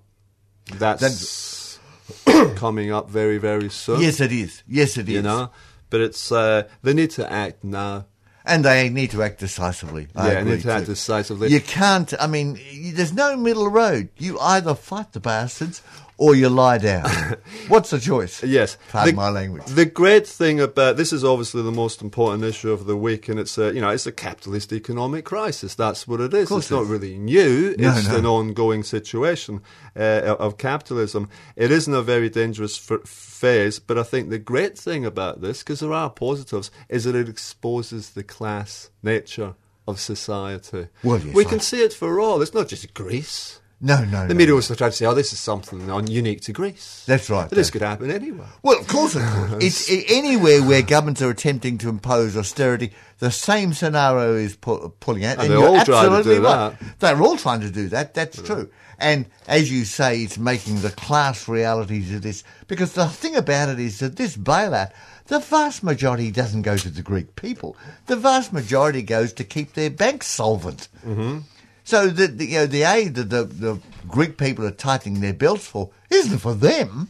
That's 0.78 1.78
coming 2.56 2.92
up 2.92 3.10
very, 3.10 3.38
very 3.38 3.68
soon. 3.68 4.00
yes, 4.00 4.20
it 4.20 4.32
is. 4.32 4.62
Yes, 4.66 4.96
it 4.96 5.08
is. 5.08 5.16
you 5.16 5.22
know, 5.22 5.50
but 5.90 6.00
it's 6.00 6.32
uh, 6.32 6.64
they 6.82 6.94
need 6.94 7.10
to 7.12 7.30
act 7.30 7.64
now. 7.64 8.06
And 8.48 8.64
they 8.64 8.88
need 8.90 9.10
to 9.10 9.24
act 9.24 9.40
decisively. 9.40 10.06
I 10.14 10.34
yeah, 10.34 10.42
need 10.44 10.62
to 10.62 10.72
act 10.72 10.86
decisively. 10.86 11.48
You 11.48 11.60
can't. 11.60 12.14
I 12.20 12.28
mean, 12.28 12.60
there's 12.94 13.12
no 13.12 13.36
middle 13.36 13.68
road. 13.68 14.08
You 14.18 14.38
either 14.38 14.76
fight 14.76 15.12
the 15.12 15.18
bastards 15.18 15.82
or 16.18 16.34
you 16.34 16.48
lie 16.48 16.78
down. 16.78 17.08
What's 17.68 17.90
the 17.90 18.00
choice? 18.00 18.42
Yes, 18.42 18.78
Pardon 18.90 19.14
the, 19.14 19.20
my 19.20 19.28
language. 19.28 19.64
The 19.66 19.84
great 19.84 20.26
thing 20.26 20.60
about 20.60 20.96
this 20.96 21.12
is 21.12 21.24
obviously 21.24 21.62
the 21.62 21.72
most 21.72 22.00
important 22.02 22.44
issue 22.44 22.70
of 22.72 22.86
the 22.86 22.96
week, 22.96 23.28
and 23.28 23.38
it's 23.38 23.58
a 23.58 23.72
you 23.74 23.80
know 23.80 23.90
it's 23.90 24.06
a 24.06 24.12
capitalist 24.12 24.72
economic 24.72 25.24
crisis. 25.24 25.74
That's 25.74 26.08
what 26.08 26.20
it 26.20 26.32
is. 26.32 26.50
It's 26.50 26.70
it 26.70 26.74
not 26.74 26.82
is. 26.84 26.88
really 26.88 27.18
new. 27.18 27.74
No, 27.78 27.90
it's 27.96 28.08
no. 28.08 28.16
an 28.16 28.26
ongoing 28.26 28.82
situation 28.82 29.60
uh, 29.94 30.36
of 30.38 30.56
capitalism. 30.58 31.28
It 31.56 31.70
is 31.70 31.86
in 31.86 31.94
a 31.94 32.02
very 32.02 32.30
dangerous 32.30 32.90
f- 32.90 33.06
phase, 33.06 33.78
but 33.78 33.98
I 33.98 34.02
think 34.02 34.30
the 34.30 34.38
great 34.38 34.78
thing 34.78 35.04
about 35.04 35.40
this, 35.42 35.62
because 35.62 35.80
there 35.80 35.92
are 35.92 36.10
positives, 36.10 36.70
is 36.88 37.04
that 37.04 37.14
it 37.14 37.28
exposes 37.28 38.10
the 38.10 38.22
class 38.24 38.90
nature 39.02 39.54
of 39.86 40.00
society. 40.00 40.88
Well, 41.04 41.20
yes, 41.20 41.34
we 41.34 41.44
I- 41.44 41.48
can 41.48 41.60
see 41.60 41.82
it 41.82 41.92
for 41.92 42.18
all. 42.20 42.40
It's 42.42 42.54
not 42.54 42.68
just 42.68 42.94
Greece. 42.94 43.60
No, 43.78 44.02
no, 44.04 44.22
The 44.26 44.32
no. 44.32 44.38
media 44.38 44.54
also 44.54 44.74
try 44.74 44.88
to 44.88 44.94
say, 44.96 45.04
"Oh, 45.04 45.12
this 45.12 45.34
is 45.34 45.38
something 45.38 45.90
un- 45.90 46.06
unique 46.06 46.40
to 46.42 46.52
Greece." 46.52 47.02
That's 47.06 47.28
right, 47.28 47.46
But 47.48 47.56
this 47.56 47.70
could 47.70 47.82
happen 47.82 48.10
anywhere. 48.10 48.48
Well, 48.62 48.78
of 48.80 48.86
course 48.88 49.14
it 49.14 49.22
could. 49.22 49.62
it's 49.62 49.90
i 49.90 50.02
anywhere 50.08 50.62
where 50.62 50.80
governments 50.80 51.20
are 51.20 51.28
attempting 51.30 51.76
to 51.78 51.90
impose 51.90 52.36
austerity. 52.38 52.92
The 53.18 53.30
same 53.30 53.74
scenario 53.74 54.34
is 54.34 54.56
pu- 54.56 54.94
pulling 55.00 55.24
out, 55.26 55.38
And 55.38 55.50
they're 55.50 55.58
all 55.58 55.84
trying 55.84 56.08
to 56.08 56.16
absolutely 56.16 56.36
do 56.36 56.44
right. 56.44 56.78
that. 56.80 56.98
They're 57.00 57.22
all 57.22 57.36
trying 57.36 57.60
to 57.60 57.70
do 57.70 57.88
that. 57.88 58.14
That's 58.14 58.40
true. 58.40 58.70
And 58.98 59.26
as 59.46 59.70
you 59.70 59.84
say, 59.84 60.22
it's 60.22 60.38
making 60.38 60.80
the 60.80 60.88
class 60.90 61.46
realities 61.46 62.14
of 62.14 62.22
this. 62.22 62.44
Because 62.68 62.92
the 62.94 63.06
thing 63.08 63.36
about 63.36 63.68
it 63.68 63.78
is 63.78 63.98
that 63.98 64.16
this 64.16 64.38
bailout, 64.38 64.90
the 65.26 65.38
vast 65.38 65.82
majority 65.82 66.30
doesn't 66.30 66.62
go 66.62 66.78
to 66.78 66.88
the 66.88 67.02
Greek 67.02 67.36
people. 67.36 67.76
The 68.06 68.16
vast 68.16 68.54
majority 68.54 69.02
goes 69.02 69.34
to 69.34 69.44
keep 69.44 69.74
their 69.74 69.90
banks 69.90 70.28
solvent. 70.28 70.88
Mm-hmm. 71.06 71.40
So 71.86 72.08
the, 72.08 72.26
the 72.26 72.46
you 72.46 72.58
know 72.58 72.66
the 72.66 72.82
aid 72.82 73.14
that 73.14 73.30
the, 73.30 73.44
the 73.44 73.78
Greek 74.08 74.38
people 74.38 74.66
are 74.66 74.72
tightening 74.72 75.20
their 75.20 75.32
belts 75.32 75.68
for 75.68 75.90
isn't 76.10 76.38
for 76.38 76.52
them. 76.52 77.08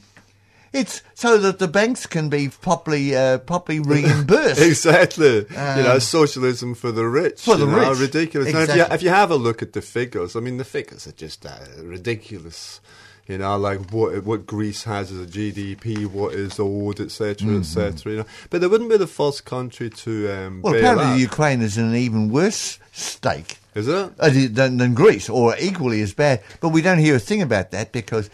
It's 0.71 1.01
so 1.15 1.39
that 1.39 1.59
the 1.59 1.67
banks 1.67 2.05
can 2.05 2.29
be 2.29 2.51
properly 2.51 3.17
uh, 3.17 3.39
properly 3.39 3.81
reimbursed. 3.95 4.61
Exactly. 4.61 5.47
you 5.49 5.83
know, 5.83 5.99
socialism 5.99 6.75
for 6.75 6.93
the 6.93 7.07
rich. 7.07 7.41
for 7.41 7.57
the 7.57 7.65
know, 7.65 7.91
rich. 7.91 8.01
Ridiculous. 8.01 8.53
Now, 8.53 8.61
if, 8.61 8.77
you, 8.77 8.83
if 8.83 9.03
you 9.03 9.09
have 9.09 9.31
a 9.31 9.37
look 9.37 9.63
at 9.63 9.73
the 9.73 9.81
figures, 9.81 10.37
I 10.37 10.41
mean, 10.41 10.59
the 10.59 10.65
figures 10.65 11.07
are 11.07 11.13
just 11.13 11.47
uh, 11.47 11.57
ridiculous. 11.83 12.83
You 13.27 13.39
know, 13.39 13.57
like 13.57 13.91
what 13.91 14.25
what 14.25 14.47
Greece 14.47 14.85
has 14.85 15.11
as 15.11 15.23
a 15.23 15.27
GDP, 15.27 16.05
what 16.07 16.35
is 16.35 16.61
owed, 16.61 17.01
etc., 17.01 17.57
etc. 17.57 18.13
You 18.13 18.19
know, 18.19 18.27
but 18.51 18.61
they 18.61 18.67
wouldn't 18.67 18.91
be 18.91 18.99
the 18.99 19.07
first 19.07 19.47
country 19.47 19.89
to 19.89 20.31
um, 20.31 20.61
well, 20.61 20.75
apparently 20.75 21.07
out. 21.07 21.19
Ukraine 21.19 21.63
is 21.63 21.79
in 21.79 21.87
an 21.87 21.97
even 21.97 22.29
worse 22.29 22.79
stake 22.93 23.57
Is 23.77 23.87
it? 23.89 24.13
uh, 24.19 24.31
than, 24.31 24.79
than 24.79 24.95
Greece, 24.95 25.29
or 25.29 25.55
equally 25.61 26.01
as 26.03 26.15
bad. 26.15 26.43
But 26.61 26.71
we 26.71 26.83
don't 26.83 26.99
hear 26.99 27.15
a 27.17 27.21
thing 27.21 27.43
about 27.43 27.71
that 27.71 27.93
because 27.93 28.31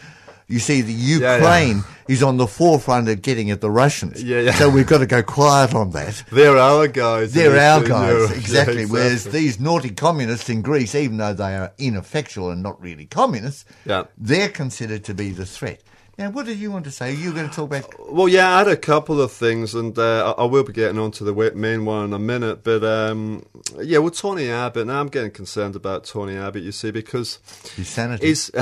you 0.49 0.58
see, 0.58 0.82
the 0.82 0.92
yeah. 0.92 1.37
Ukraine 1.37 1.82
is 2.08 2.22
on 2.22 2.37
the 2.37 2.46
forefront 2.46 3.08
of 3.08 3.22
getting 3.22 3.50
at 3.50 3.61
the 3.61 3.70
Russians. 3.70 4.22
Yeah, 4.22 4.40
yeah. 4.40 4.52
So 4.52 4.68
we've 4.68 4.87
got 4.87 4.99
to 4.99 5.06
go 5.06 5.22
quiet 5.22 5.75
on 5.75 5.90
that. 5.92 6.25
They're 6.30 6.58
our 6.58 6.88
guys. 6.88 7.32
They're 7.32 7.58
our 7.58 7.82
guys, 7.82 8.30
exactly. 8.37 8.82
Yeah, 8.82 8.88
Whereas 8.90 9.25
these 9.25 9.58
naughty 9.58 9.90
communists 9.90 10.50
in 10.50 10.61
Greece, 10.62 10.94
even 10.94 11.16
though 11.16 11.32
they 11.32 11.56
are 11.56 11.72
ineffectual 11.78 12.50
and 12.50 12.62
not 12.62 12.80
really 12.82 13.06
communists, 13.06 13.64
Yeah. 13.87 14.04
they're 14.18 14.50
considered 14.50 15.04
to 15.04 15.14
be 15.14 15.30
the 15.30 15.46
threat. 15.46 15.80
Now, 16.19 16.31
what 16.31 16.45
did 16.45 16.59
you 16.59 16.71
want 16.71 16.85
to 16.85 16.90
say? 16.90 17.14
You 17.14 17.31
were 17.31 17.35
going 17.35 17.49
to 17.49 17.54
talk 17.54 17.66
about. 17.71 18.12
Well, 18.12 18.28
yeah, 18.28 18.54
I 18.54 18.59
had 18.59 18.69
a 18.69 18.76
couple 18.76 19.21
of 19.21 19.33
things, 19.33 19.75
and 19.75 19.99
uh, 19.99 20.35
I 20.37 20.42
I 20.42 20.45
will 20.45 20.62
be 20.62 20.73
getting 20.73 20.99
on 20.99 21.11
to 21.12 21.25
the 21.25 21.52
main 21.54 21.85
one 21.85 22.04
in 22.04 22.12
a 22.12 22.19
minute. 22.19 22.62
But 22.62 22.85
um, 22.85 23.47
yeah, 23.81 23.99
well, 23.99 24.11
Tony 24.11 24.50
Abbott. 24.50 24.87
Now 24.87 25.00
I'm 25.00 25.09
getting 25.09 25.31
concerned 25.31 25.75
about 25.75 26.04
Tony 26.04 26.37
Abbott. 26.37 26.62
You 26.62 26.73
see, 26.73 26.90
because 26.90 27.38
His 27.76 27.88
sanity. 27.88 28.26
he's. 28.26 28.50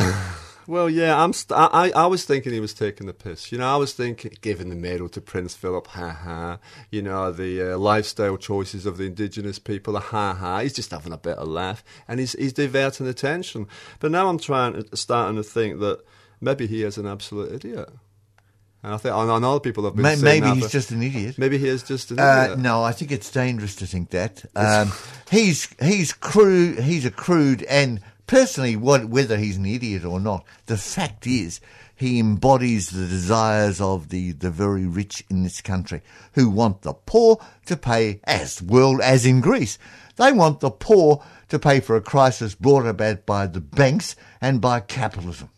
Well, 0.67 0.89
yeah, 0.89 1.21
I'm. 1.21 1.33
St- 1.33 1.59
I, 1.59 1.67
I 1.73 1.91
I 1.91 2.07
was 2.07 2.25
thinking 2.25 2.53
he 2.53 2.61
was 2.61 2.75
taking 2.75 3.09
the 3.09 3.13
piss. 3.13 3.51
You 3.51 3.59
know, 3.59 3.67
I 3.67 3.77
was 3.77 3.93
thinking 3.93 4.37
giving 4.41 4.69
the 4.69 4.77
medal 4.77 5.09
to 5.09 5.21
Prince 5.21 5.53
Philip, 5.57 5.89
ha 5.89 6.11
ha. 6.11 6.59
You 6.91 7.03
know, 7.03 7.33
the 7.33 7.73
uh, 7.73 7.79
lifestyle 7.79 8.37
choices 8.37 8.87
of 8.87 8.97
the 8.97 9.05
indigenous 9.05 9.59
people, 9.59 9.99
ha 9.99 10.35
ha. 10.35 10.61
He's 10.61 10.75
just 10.75 10.93
having 10.93 11.13
a 11.13 11.19
bit 11.19 11.39
of 11.39 11.49
laugh, 11.49 11.83
and 12.07 12.21
he's 12.21 12.35
he's 12.35 12.53
diverting 12.53 13.09
attention. 13.09 13.67
But 13.99 14.13
now 14.13 14.29
I'm 14.29 14.39
trying, 14.39 14.75
to, 14.75 14.97
starting 14.97 15.35
to 15.39 15.43
think 15.43 15.81
that 15.81 16.05
maybe 16.41 16.67
he 16.67 16.83
is 16.83 16.99
an 16.99 17.07
absolute 17.07 17.53
idiot. 17.53 17.89
And 18.83 18.95
I 18.95 18.97
think, 18.97 19.15
and 19.15 19.31
I 19.31 19.39
know 19.39 19.61
people 19.61 19.85
have 19.85 19.95
been 19.95 20.05
May- 20.05 20.15
saying 20.17 20.43
maybe 20.43 20.55
that, 20.55 20.63
he's 20.63 20.73
just 20.73 20.91
an 20.91 21.03
idiot. 21.03 21.37
maybe 21.37 21.59
he 21.59 21.69
is 21.69 21.83
just 21.83 22.11
an 22.13 22.19
Uh, 22.19 22.43
idiot. 22.45 22.59
no, 22.61 22.83
I 22.83 22.93
think 22.93 23.13
it's 23.13 23.31
dangerous 23.31 23.75
to 23.77 23.87
think 23.87 24.11
that. 24.11 24.45
Um, 24.57 24.93
he's 25.31 25.69
he's 25.83 26.13
crude. 26.15 26.79
He's 26.81 27.05
a 27.05 27.11
crude, 27.11 27.63
and 27.65 28.01
personally, 28.27 28.77
what, 28.77 29.05
whether 29.11 29.37
he's 29.37 29.59
an 29.59 29.67
idiot 29.67 30.05
or 30.07 30.19
not, 30.19 30.45
the 30.67 30.79
fact 30.79 31.27
is 31.27 31.61
he 31.95 32.19
embodies 32.19 32.89
the 32.89 33.07
desires 33.07 33.83
of 33.83 34.09
the, 34.09 34.33
the 34.33 34.51
very 34.51 34.87
rich 34.87 35.23
in 35.29 35.43
this 35.43 35.61
country 35.61 36.01
who 36.33 36.49
want 36.49 36.81
the 36.81 36.95
poor 36.95 37.39
to 37.67 37.77
pay 37.77 38.21
as 38.25 38.63
well 38.63 39.03
as 39.03 39.27
in 39.27 39.43
Greece. 39.43 39.77
They 40.17 40.33
want 40.33 40.61
the 40.61 40.71
poor 40.71 41.23
to 41.51 41.59
pay 41.59 41.81
for 41.81 41.97
a 41.97 42.01
crisis 42.01 42.55
brought 42.55 42.87
about 42.87 43.27
by 43.27 43.47
the 43.47 43.61
banks 43.61 44.17
and 44.41 44.63
by 44.63 44.81
capitalism. 44.81 45.51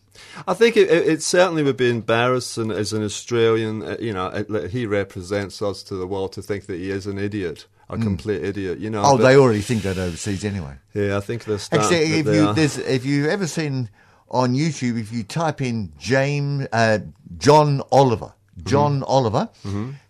I 0.47 0.53
think 0.53 0.77
it, 0.77 0.89
it, 0.89 1.07
it 1.07 1.21
certainly 1.23 1.63
would 1.63 1.77
be 1.77 1.89
embarrassing 1.89 2.71
as 2.71 2.93
an 2.93 3.03
Australian. 3.03 3.83
Uh, 3.83 3.97
you 3.99 4.13
know, 4.13 4.45
he 4.69 4.85
represents 4.85 5.61
us 5.61 5.83
to 5.83 5.95
the 5.95 6.07
world 6.07 6.33
to 6.33 6.41
think 6.41 6.65
that 6.67 6.75
he 6.77 6.89
is 6.89 7.05
an 7.07 7.17
idiot, 7.17 7.67
a 7.89 7.97
complete 7.97 8.43
idiot. 8.43 8.79
You 8.79 8.89
know. 8.89 9.03
Oh, 9.05 9.17
but- 9.17 9.23
they 9.23 9.35
already 9.37 9.61
think 9.61 9.83
that 9.83 9.97
overseas 9.97 10.43
anyway. 10.43 10.75
Yeah, 10.93 11.17
I 11.17 11.19
think 11.21 11.45
they're 11.45 11.57
starting. 11.59 11.85
Actually, 11.85 12.19
if 12.19 12.25
you 12.27 12.53
there's, 12.53 12.77
if 12.77 13.05
you've 13.05 13.27
ever 13.27 13.47
seen 13.47 13.89
on 14.29 14.53
YouTube, 14.55 14.99
if 14.99 15.11
you 15.11 15.23
type 15.23 15.61
in 15.61 15.91
James 15.99 16.67
uh, 16.73 16.99
John 17.37 17.81
Oliver, 17.91 18.33
John 18.63 19.01
Mm-hmm. 19.01 19.03
Oliver, 19.05 19.49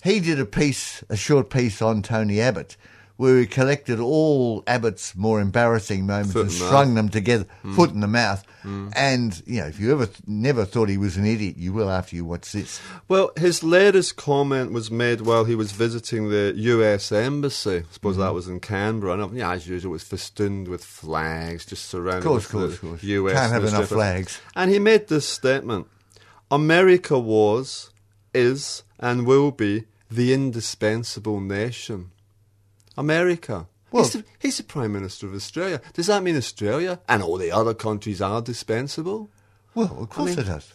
he 0.03 0.19
did 0.19 0.39
a 0.39 0.45
piece, 0.45 1.03
a 1.09 1.15
short 1.15 1.49
piece 1.49 1.81
on 1.81 2.01
Tony 2.01 2.39
Abbott, 2.41 2.75
where 3.23 3.39
he 3.39 3.45
collected 3.47 3.99
all 3.99 4.63
Abbott's 4.67 5.15
more 5.15 5.39
embarrassing 5.39 6.05
moments 6.05 6.35
and 6.35 6.51
strung 6.51 6.95
them 6.95 7.09
together, 7.09 7.45
Mm. 7.63 7.75
foot 7.75 7.91
in 7.91 8.01
the 8.01 8.07
mouth. 8.07 8.43
And 8.65 9.29
you 9.45 9.59
know, 9.59 9.67
if 9.67 9.77
you 9.79 9.91
ever 9.91 10.05
th- 10.05 10.19
never 10.25 10.63
thought 10.65 10.87
he 10.87 10.97
was 10.97 11.17
an 11.17 11.25
idiot, 11.25 11.55
you 11.57 11.73
will 11.73 11.89
after 11.89 12.15
you 12.15 12.23
watch 12.25 12.51
this. 12.53 12.79
Well, 13.09 13.31
his 13.37 13.61
latest 13.61 14.15
comment 14.15 14.71
was 14.71 14.89
made 14.89 15.19
while 15.21 15.43
he 15.43 15.55
was 15.55 15.71
visiting 15.73 16.29
the 16.29 16.53
U.S. 16.55 17.11
Embassy. 17.11 17.77
I 17.79 17.83
suppose 17.91 18.13
Mm-hmm. 18.15 18.21
that 18.23 18.33
was 18.33 18.47
in 18.47 18.59
Canberra. 18.61 19.13
And, 19.21 19.35
yeah, 19.37 19.51
as 19.51 19.67
usual, 19.67 19.91
it 19.91 19.99
was 19.99 20.03
festooned 20.03 20.67
with 20.69 20.83
flags, 20.83 21.65
just 21.65 21.85
surrounded 21.89 22.19
Of 22.19 22.31
course, 22.31 22.53
with 22.53 22.61
course, 22.61 22.79
course. 22.79 23.03
U.S. 23.03 23.33
Can't 23.37 23.51
have 23.51 23.65
enough 23.65 23.89
flags. 23.89 24.39
And 24.55 24.71
he 24.71 24.79
made 24.79 25.07
this 25.07 25.27
statement: 25.27 25.87
"America 26.49 27.19
was, 27.19 27.89
is, 28.33 28.83
and 28.99 29.25
will 29.25 29.51
be 29.51 29.85
the 30.09 30.31
indispensable 30.33 31.41
nation." 31.41 32.11
America. 32.97 33.67
Well- 33.91 34.03
he's, 34.03 34.13
the, 34.13 34.23
he's 34.39 34.57
the 34.57 34.63
Prime 34.63 34.91
Minister 34.93 35.27
of 35.27 35.35
Australia. 35.35 35.81
Does 35.93 36.07
that 36.07 36.23
mean 36.23 36.35
Australia 36.37 36.99
and 37.07 37.21
all 37.21 37.37
the 37.37 37.51
other 37.51 37.73
countries 37.73 38.21
are 38.21 38.41
dispensable? 38.41 39.29
Well, 39.75 39.95
of 40.01 40.09
course 40.09 40.31
mean- 40.31 40.39
it 40.39 40.47
does. 40.47 40.73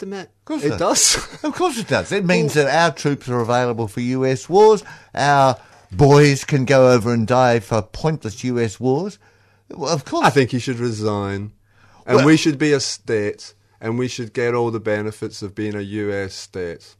admit, 0.00 0.30
course 0.44 0.64
it 0.64 0.72
it 0.74 0.78
does. 0.78 1.16
Of 1.44 1.54
course 1.54 1.78
it 1.78 1.88
does. 1.88 2.10
It 2.12 2.24
means 2.24 2.54
that 2.54 2.66
our 2.72 2.92
troops 2.92 3.28
are 3.28 3.40
available 3.40 3.88
for 3.88 4.00
US 4.00 4.48
wars. 4.48 4.82
Our 5.14 5.56
boys 5.92 6.44
can 6.44 6.64
go 6.64 6.90
over 6.92 7.12
and 7.12 7.26
die 7.26 7.60
for 7.60 7.82
pointless 7.82 8.42
US 8.44 8.80
wars. 8.80 9.18
Well, 9.70 9.92
of 9.92 10.04
course. 10.04 10.26
I 10.26 10.30
think 10.30 10.50
he 10.50 10.58
should 10.58 10.78
resign, 10.78 11.52
and 12.06 12.16
Well- 12.18 12.26
we 12.26 12.36
should 12.36 12.58
be 12.58 12.72
a 12.72 12.80
state, 12.80 13.54
and 13.80 13.98
we 13.98 14.08
should 14.08 14.32
get 14.32 14.54
all 14.54 14.70
the 14.70 14.80
benefits 14.80 15.40
of 15.42 15.54
being 15.54 15.74
a 15.74 15.80
U.S. 15.80 16.34
state. 16.34 16.94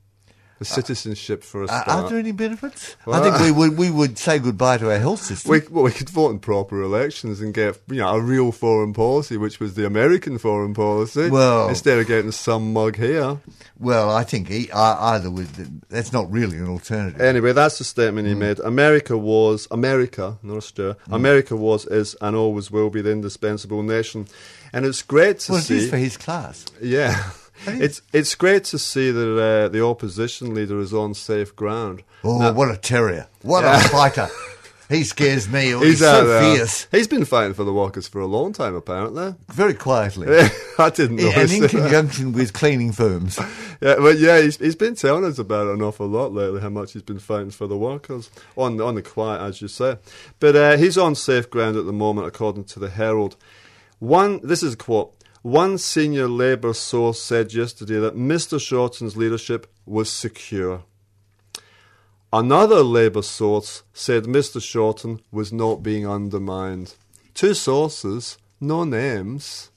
The 0.62 0.66
citizenship 0.66 1.42
for 1.42 1.62
a 1.62 1.66
uh, 1.66 1.72
Are, 1.72 1.82
start. 1.82 2.04
are 2.04 2.08
there 2.10 2.18
any 2.20 2.30
benefits? 2.30 2.96
I 3.04 3.18
think 3.18 3.40
we 3.40 3.50
would 3.58 3.76
we 3.76 3.90
would 3.90 4.16
say 4.16 4.38
goodbye 4.38 4.78
to 4.78 4.92
our 4.92 4.98
health 4.98 5.20
system. 5.20 5.50
we, 5.50 5.60
well, 5.68 5.82
we 5.82 5.90
could 5.90 6.08
vote 6.08 6.30
in 6.30 6.38
proper 6.38 6.80
elections 6.80 7.40
and 7.40 7.52
get 7.52 7.80
you 7.88 7.96
know 7.96 8.14
a 8.14 8.20
real 8.20 8.52
foreign 8.52 8.92
policy, 8.92 9.36
which 9.36 9.58
was 9.58 9.74
the 9.74 9.84
American 9.84 10.38
foreign 10.38 10.72
policy. 10.72 11.30
Well- 11.30 11.68
instead 11.68 11.98
of 11.98 12.06
getting 12.06 12.30
some 12.30 12.72
mug 12.72 12.94
here. 12.96 13.38
well, 13.78 14.08
I 14.08 14.22
think 14.22 14.52
e- 14.52 14.70
I- 14.70 15.14
either 15.14 15.30
would. 15.32 15.48
That's 15.90 16.12
not 16.12 16.30
really 16.30 16.58
an 16.58 16.68
alternative. 16.68 17.20
Anyway, 17.20 17.52
that's 17.52 17.78
the 17.78 17.84
statement 17.84 18.28
he 18.28 18.34
hmm. 18.34 18.40
made. 18.40 18.60
America 18.60 19.18
was 19.18 19.66
America, 19.72 20.38
not 20.44 20.58
Australia. 20.58 20.96
Hmm. 21.06 21.14
America 21.14 21.56
was, 21.56 21.86
is, 21.86 22.14
and 22.20 22.36
always 22.36 22.70
will 22.70 22.90
be 22.90 23.02
the 23.02 23.10
indispensable 23.10 23.82
nation, 23.82 24.28
and 24.72 24.86
it's 24.86 25.02
great 25.02 25.40
to 25.40 25.52
well, 25.52 25.60
it 25.60 25.64
see. 25.64 25.78
is 25.78 25.90
for 25.90 25.96
his 25.96 26.16
class. 26.16 26.64
Yeah. 26.80 27.30
It's 27.66 28.02
it's 28.12 28.34
great 28.34 28.64
to 28.64 28.78
see 28.78 29.10
that 29.10 29.38
uh, 29.38 29.68
the 29.68 29.84
opposition 29.84 30.54
leader 30.54 30.78
is 30.80 30.92
on 30.92 31.14
safe 31.14 31.54
ground. 31.54 32.02
Oh, 32.24 32.52
what 32.52 32.70
a 32.70 32.76
terrier! 32.76 33.28
What 33.42 33.64
a 33.64 33.88
fighter! 33.88 34.28
He 34.92 35.04
scares 35.04 35.48
me. 35.48 35.70
He's, 35.78 36.02
out 36.02 36.20
so 36.20 36.26
there. 36.26 36.56
fierce. 36.56 36.86
He's 36.90 37.08
been 37.08 37.24
fighting 37.24 37.54
for 37.54 37.64
the 37.64 37.72
workers 37.72 38.06
for 38.06 38.20
a 38.20 38.26
long 38.26 38.52
time, 38.52 38.74
apparently. 38.74 39.34
Very 39.48 39.74
quietly. 39.74 40.28
I 40.78 40.90
didn't 40.90 41.16
know. 41.16 41.32
and 41.34 41.50
in 41.50 41.66
conjunction 41.66 42.32
with 42.32 42.52
cleaning 42.52 42.92
firms. 42.92 43.38
Yeah, 43.82 43.98
well, 43.98 44.14
yeah, 44.14 44.40
he's, 44.40 44.58
he's 44.58 44.76
been 44.76 44.94
telling 44.94 45.24
us 45.24 45.40
about 45.40 45.66
it 45.66 45.74
an 45.74 45.82
awful 45.82 46.06
lot 46.06 46.32
lately. 46.32 46.60
How 46.60 46.68
much 46.68 46.92
he's 46.92 47.02
been 47.02 47.18
fighting 47.18 47.50
for 47.50 47.66
the 47.66 47.76
workers 47.76 48.30
on 48.56 48.80
on 48.80 48.94
the 48.94 49.02
quiet, 49.02 49.40
as 49.40 49.60
you 49.60 49.66
say. 49.66 49.96
But 50.38 50.54
uh, 50.54 50.76
he's 50.76 50.96
on 50.96 51.16
safe 51.16 51.50
ground 51.50 51.76
at 51.76 51.84
the 51.84 51.92
moment, 51.92 52.28
according 52.28 52.66
to 52.66 52.78
the 52.78 52.90
Herald. 52.90 53.34
One, 53.98 54.38
this 54.44 54.62
is 54.62 54.74
a 54.74 54.76
quote. 54.76 55.12
One 55.42 55.76
senior 55.78 56.28
Labour 56.28 56.72
source 56.72 57.20
said 57.20 57.52
yesterday 57.52 57.98
that 57.98 58.16
Mr. 58.16 58.60
Shorten's 58.60 59.16
leadership 59.16 59.66
was 59.84 60.10
secure. 60.10 60.84
Another 62.32 62.82
Labour 62.82 63.22
source 63.22 63.82
said 63.92 64.24
Mr. 64.24 64.62
Shorten 64.62 65.20
was 65.30 65.52
not 65.52 65.82
being 65.82 66.08
undermined. 66.08 66.94
Two 67.34 67.54
sources, 67.54 68.38
no 68.60 68.84
names. 68.84 69.70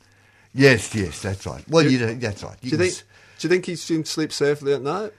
Yes, 0.54 0.94
yes, 0.96 1.22
that's 1.22 1.46
right. 1.46 1.68
Well, 1.68 1.84
you, 1.84 1.98
don't- 1.98 2.20
that's 2.20 2.44
right. 2.44 2.58
You 2.62 2.72
Do 2.72 2.78
you 2.78 2.90
think? 2.92 3.04
Do 3.40 3.48
you 3.48 3.50
think 3.50 3.66
he 3.66 3.76
can 3.76 4.06
sleep 4.06 4.32
safely 4.32 4.74
at 4.74 4.82
night? 4.82 5.12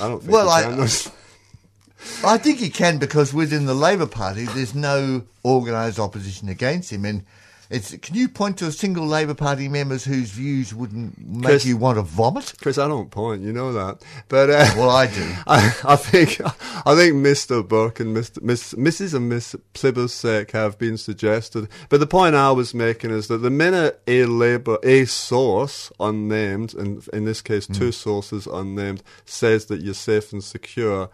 I 0.00 0.06
don't 0.08 0.20
think 0.20 0.32
Well, 0.32 0.46
he 0.46 0.52
I- 0.52 0.86
can. 0.86 1.12
I 2.24 2.36
think 2.38 2.58
he 2.58 2.68
can 2.68 2.98
because 2.98 3.32
within 3.32 3.66
the 3.66 3.74
Labor 3.74 4.06
Party, 4.06 4.44
there's 4.44 4.74
no 4.74 5.22
organised 5.44 5.98
opposition 5.98 6.48
against 6.48 6.92
him. 6.92 7.04
And 7.04 7.24
it's 7.72 7.96
can 7.96 8.14
you 8.14 8.28
point 8.28 8.58
to 8.58 8.66
a 8.66 8.72
single 8.72 9.06
Labor 9.06 9.34
Party 9.34 9.68
members 9.68 10.04
whose 10.04 10.30
views 10.30 10.74
wouldn't 10.74 11.18
make 11.18 11.44
Chris- 11.44 11.64
you 11.66 11.76
want 11.76 11.98
to 11.98 12.02
vomit? 12.02 12.52
Chris, 12.60 12.78
I 12.78 12.86
don't 12.86 13.10
point. 13.10 13.42
You 13.42 13.52
know 13.52 13.72
that. 13.72 14.02
But 14.28 14.50
uh, 14.50 14.66
Well, 14.76 14.90
I 14.90 15.06
do. 15.06 15.22
I, 15.46 15.74
I 15.84 15.96
think 15.96 16.40
I 16.86 16.94
think 16.94 17.16
Mr. 17.16 17.66
Burke 17.66 18.00
and 18.00 18.16
Mr. 18.16 18.42
Miss, 18.42 18.74
Mrs. 18.74 19.14
and 19.14 19.28
Miss 19.28 19.56
Plibersek 19.74 20.50
have 20.52 20.78
been 20.78 20.96
suggested. 20.96 21.68
But 21.88 22.00
the 22.00 22.06
point 22.06 22.34
I 22.34 22.50
was 22.52 22.74
making 22.74 23.10
is 23.10 23.28
that 23.28 23.38
the 23.38 23.50
minute 23.50 24.00
a 24.06 24.24
Labour 24.26 24.78
a 24.82 25.04
source 25.06 25.90
unnamed, 25.98 26.74
and 26.74 27.06
in 27.12 27.24
this 27.24 27.40
case 27.42 27.66
Hmm. 27.66 27.72
two 27.74 27.92
sources 27.92 28.46
unnamed, 28.46 29.02
says 29.24 29.66
that 29.66 29.80
you're 29.80 29.94
safe 29.94 30.32
and 30.32 30.44
secure. 30.44 31.10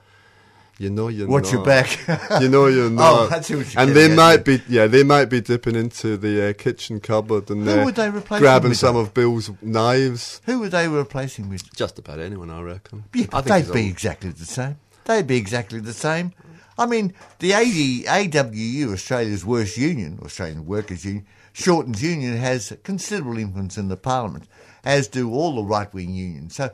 You 0.79 0.91
know 0.91 1.09
you're 1.09 1.27
Watch 1.27 1.45
not. 1.45 1.53
your 1.53 1.65
back. 1.65 2.41
You 2.41 2.49
know 2.49 2.67
you're 2.69 2.89
not. 3.05 3.33
I 3.33 3.41
see 3.41 3.57
what 3.57 3.75
you're 3.75 3.83
and 3.83 3.95
they 3.97 4.15
might 4.15 4.45
be, 4.45 4.63
yeah, 4.69 4.87
they 4.87 5.03
might 5.03 5.25
be 5.25 5.41
dipping 5.41 5.75
into 5.75 6.17
the 6.17 6.51
uh, 6.51 6.53
kitchen 6.53 7.01
cupboard 7.01 7.51
and 7.51 7.67
Who 7.67 7.85
would 7.87 7.97
they 7.97 8.09
replace 8.09 8.41
grabbing 8.41 8.69
with, 8.71 8.79
some 8.79 8.95
though? 8.95 9.01
of 9.01 9.13
Bill's 9.13 9.51
knives. 9.61 10.41
Who 10.47 10.61
would 10.61 10.71
they 10.71 10.87
replace 10.87 11.35
him 11.37 11.49
with? 11.49 11.75
Just 11.75 11.99
about 11.99 12.21
anyone, 12.21 12.49
I 12.51 12.61
reckon. 12.63 13.05
Yeah, 13.13 13.27
I 13.33 13.41
they'd 13.41 13.73
be 13.73 13.81
on- 13.83 13.87
exactly 13.89 14.31
the 14.31 14.45
same. 14.45 14.77
They'd 15.05 15.27
be 15.27 15.37
exactly 15.37 15.81
the 15.81 15.93
same. 15.93 16.33
I 16.79 16.87
mean, 16.87 17.13
the 17.41 17.55
AD, 17.55 18.31
AWU, 18.33 18.93
Australia's 18.93 19.45
worst 19.45 19.77
union, 19.77 20.21
Australian 20.25 20.64
Workers 20.64 21.05
Union, 21.05 21.27
Shorten's 21.53 22.03
union, 22.05 22.37
has 22.37 22.73
considerable 22.85 23.37
influence 23.37 23.77
in 23.77 23.88
the 23.88 23.97
parliament, 23.97 24.45
as 24.85 25.09
do 25.09 25.33
all 25.33 25.57
the 25.57 25.64
right 25.64 25.93
wing 25.93 26.14
unions. 26.14 26.55
So 26.55 26.71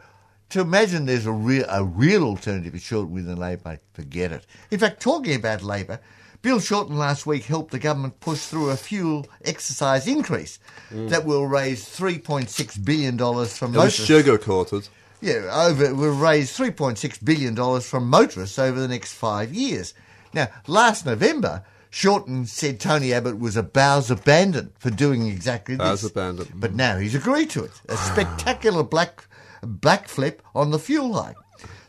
to 0.54 0.60
imagine 0.60 1.04
there's 1.04 1.26
a 1.26 1.32
real, 1.32 1.64
a 1.68 1.82
real 1.82 2.22
alternative 2.22 2.74
to 2.74 2.78
Shorten 2.78 3.12
within 3.12 3.36
Labor, 3.36 3.80
forget 3.92 4.30
it. 4.30 4.46
In 4.70 4.78
fact, 4.78 5.02
talking 5.02 5.34
about 5.34 5.64
Labor, 5.64 5.98
Bill 6.42 6.60
Shorten 6.60 6.96
last 6.96 7.26
week 7.26 7.42
helped 7.42 7.72
the 7.72 7.80
government 7.80 8.20
push 8.20 8.38
through 8.46 8.70
a 8.70 8.76
fuel 8.76 9.26
excise 9.44 10.06
increase 10.06 10.60
mm. 10.92 11.08
that 11.08 11.24
will 11.24 11.48
raise 11.48 11.84
$3.6 11.84 12.84
billion 12.84 13.18
from 13.18 13.74
It 13.74 13.76
motorists. 13.76 14.04
sugar 14.04 14.38
coated. 14.38 14.88
Yeah, 15.20 15.50
over 15.52 15.92
will 15.92 16.14
raise 16.14 16.56
three 16.56 16.70
point 16.70 16.98
six 16.98 17.18
billion 17.18 17.54
dollars 17.54 17.88
from 17.88 18.08
motorists 18.08 18.58
over 18.58 18.78
the 18.78 18.88
next 18.88 19.14
five 19.14 19.54
years. 19.54 19.94
Now, 20.34 20.48
last 20.66 21.06
November, 21.06 21.64
Shorten 21.88 22.44
said 22.44 22.78
Tony 22.78 23.12
Abbott 23.12 23.38
was 23.38 23.56
a 23.56 23.62
Bowser 23.62 24.16
bandit 24.16 24.78
for 24.78 24.90
doing 24.90 25.26
exactly 25.26 25.76
this. 25.76 26.02
Bowser 26.02 26.10
bandit. 26.10 26.48
But 26.54 26.72
mm. 26.72 26.76
now 26.76 26.98
he's 26.98 27.14
agreed 27.14 27.50
to 27.50 27.64
it. 27.64 27.72
A 27.88 27.96
spectacular 28.12 28.84
black 28.84 29.26
backflip 29.66 30.38
on 30.54 30.70
the 30.70 30.78
fuel 30.78 31.14
hike. 31.14 31.36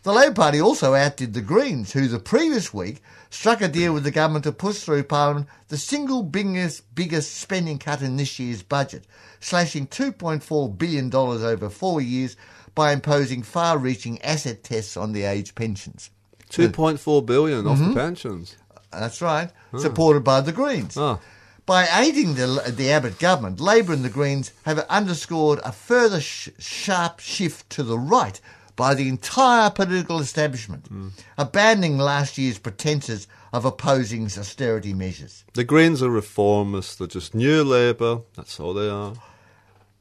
The 0.04 0.14
Labor 0.14 0.36
Party 0.36 0.62
also 0.62 0.94
outdid 0.94 1.34
the 1.34 1.42
Greens, 1.42 1.92
who 1.94 2.08
the 2.08 2.20
previous 2.20 2.72
week 2.74 3.02
struck 3.32 3.62
a 3.62 3.68
deal 3.68 3.92
with 3.94 4.04
the 4.04 4.12
government 4.12 4.44
to 4.44 4.52
push 4.52 4.80
through 4.84 5.04
Parliament 5.04 5.48
the 5.70 5.78
single 5.78 6.22
biggest, 6.22 6.94
biggest 6.94 7.36
spending 7.38 7.80
cut 7.80 8.02
in 8.04 8.16
this 8.16 8.38
year's 8.38 8.62
budget, 8.62 9.06
slashing 9.40 9.88
$2.4 9.88 10.78
billion 10.78 11.14
over 11.14 11.70
four 11.70 12.00
years 12.02 12.38
by 12.76 12.92
imposing 12.94 13.42
far 13.42 13.78
reaching 13.80 14.22
asset 14.22 14.64
tests 14.64 14.96
on 14.96 15.12
the 15.14 15.24
aged 15.24 15.56
pensions. 15.56 16.12
Two 16.50 16.70
point 16.70 17.00
four 17.00 17.24
billion 17.24 17.66
off 17.66 17.80
Mm-hmm. 17.80 17.90
the 17.90 17.96
pensions. 18.00 18.56
That's 18.92 19.22
right, 19.22 19.50
supported 19.78 20.24
by 20.24 20.42
the 20.42 20.52
Greens. 20.52 20.96
Ah. 20.98 21.20
By 21.66 21.88
aiding 21.92 22.36
the, 22.36 22.74
the 22.76 22.92
Abbott 22.92 23.18
government, 23.18 23.60
Labor 23.60 23.94
and 23.94 24.06
the 24.06 24.10
Greens 24.10 24.52
have 24.66 24.80
underscored 24.80 25.60
a 25.64 25.72
further 25.72 26.22
sh- 26.22 26.50
sharp 26.60 27.20
shift 27.20 27.70
to 27.72 27.84
the 27.84 27.98
right 27.98 28.40
by 28.76 28.94
the 28.94 29.08
entire 29.08 29.70
political 29.70 30.20
establishment, 30.20 30.92
mm. 30.92 31.12
abandoning 31.38 31.98
last 31.98 32.38
year's 32.38 32.60
pretences 32.60 33.28
of 33.54 33.66
opposing 33.66 34.26
austerity 34.26 34.94
measures. 34.94 35.44
The 35.54 35.64
Greens 35.64 36.04
are 36.04 36.10
reformists. 36.10 36.98
They're 36.98 37.08
just 37.08 37.34
new 37.34 37.64
Labour. 37.64 38.22
That's 38.36 38.60
all 38.60 38.74
they 38.74 38.90
are. 38.90 39.14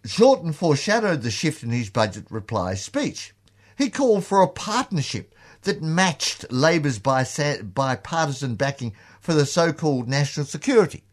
Shorten 0.04 0.52
foreshadowed 0.52 1.22
the 1.22 1.30
shift 1.30 1.62
in 1.62 1.70
his 1.70 1.88
budget 1.88 2.26
reply 2.30 2.74
speech. 2.74 3.32
He 3.78 3.88
called 3.90 4.24
for 4.24 4.42
a 4.42 4.48
partnership 4.48 5.34
that 5.62 5.80
matched 5.80 6.44
Labor's 6.52 6.98
bisa- 6.98 7.72
bipartisan 7.72 8.56
backing 8.56 8.92
for 9.20 9.32
the 9.32 9.46
so 9.46 9.72
called 9.72 10.08
national 10.08 10.46
security, 10.46 11.04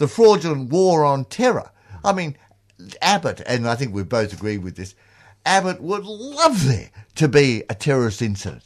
the 0.00 0.08
fraudulent 0.08 0.70
war 0.70 1.04
on 1.04 1.26
terror. 1.26 1.70
I 2.02 2.14
mean, 2.14 2.34
Abbott, 3.02 3.42
and 3.46 3.68
I 3.68 3.76
think 3.76 3.94
we 3.94 4.02
both 4.02 4.32
agree 4.32 4.56
with 4.56 4.74
this, 4.74 4.94
Abbott 5.44 5.82
would 5.82 6.04
love 6.04 6.66
there 6.66 6.90
to 7.16 7.28
be 7.28 7.64
a 7.68 7.74
terrorist 7.74 8.22
incident. 8.22 8.62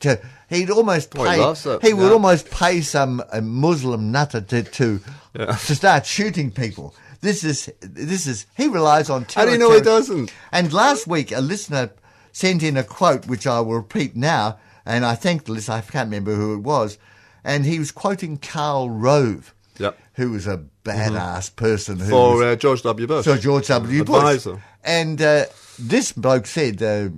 To, 0.00 0.20
he'd 0.50 0.70
almost 0.70 1.16
he 1.16 1.24
pay. 1.24 1.40
it, 1.40 1.82
he 1.82 1.94
would 1.94 2.06
yeah. 2.06 2.12
almost 2.12 2.50
pay 2.50 2.80
some 2.80 3.22
uh, 3.32 3.40
Muslim 3.40 4.10
nutter 4.10 4.40
to 4.40 4.64
to, 4.64 5.00
to 5.34 5.74
start 5.74 6.06
shooting 6.06 6.50
people. 6.50 6.92
This 7.20 7.44
is 7.44 7.72
this 7.80 8.26
is 8.26 8.46
he 8.56 8.66
relies 8.66 9.08
on. 9.08 9.22
How 9.22 9.28
Terror, 9.28 9.46
do 9.46 9.52
you 9.52 9.58
know 9.58 9.72
he 9.72 9.80
doesn't? 9.80 10.34
And 10.50 10.72
last 10.72 11.06
week, 11.06 11.30
a 11.30 11.40
listener 11.40 11.90
sent 12.32 12.64
in 12.64 12.76
a 12.76 12.82
quote, 12.82 13.28
which 13.28 13.46
I 13.46 13.60
will 13.60 13.76
repeat 13.76 14.16
now, 14.16 14.58
and 14.84 15.06
I 15.06 15.14
thank 15.14 15.44
the 15.44 15.52
listener. 15.52 15.76
I 15.76 15.80
can't 15.82 16.08
remember 16.08 16.34
who 16.34 16.54
it 16.54 16.62
was, 16.62 16.98
and 17.44 17.64
he 17.64 17.78
was 17.78 17.92
quoting 17.92 18.38
Karl 18.38 18.90
Rove, 18.90 19.53
Yep. 19.78 19.98
who 20.14 20.30
was 20.30 20.46
a 20.46 20.62
badass 20.84 21.54
person 21.56 21.98
who 21.98 22.10
For 22.10 22.34
was, 22.36 22.42
uh, 22.42 22.56
George 22.56 22.82
W. 22.82 23.06
Bush. 23.06 23.24
so 23.24 23.36
George 23.36 23.66
W. 23.68 24.04
Bush. 24.04 24.16
Advisor. 24.16 24.62
And 24.84 25.20
uh, 25.20 25.44
this 25.78 26.12
bloke 26.12 26.46
said, 26.46 26.82
uh, 26.82 27.08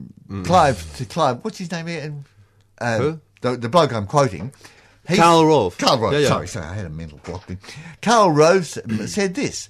Clive, 0.45 0.97
to 0.97 1.05
Clive, 1.05 1.45
what's 1.45 1.59
his 1.59 1.71
name 1.71 1.87
again? 1.89 2.25
Uh, 2.81 2.99
Who? 2.99 3.21
the, 3.43 3.57
the 3.57 3.69
bloke 3.69 3.93
I'm 3.93 4.07
quoting. 4.07 4.53
He- 5.09 5.17
Karl 5.17 5.45
Rove. 5.47 5.77
Karl 5.79 5.99
Rove, 5.99 6.13
Yeah, 6.15 6.19
yeah. 6.21 6.29
sorry, 6.29 6.49
sorry, 6.49 6.67
I 6.67 6.75
had 6.75 6.87
a 6.87 6.91
mental 6.91 7.21
block 7.25 7.47
there. 7.47 7.59
Karl 8.03 8.31
Rove 8.31 8.67
said 8.67 9.35
this 9.35 9.69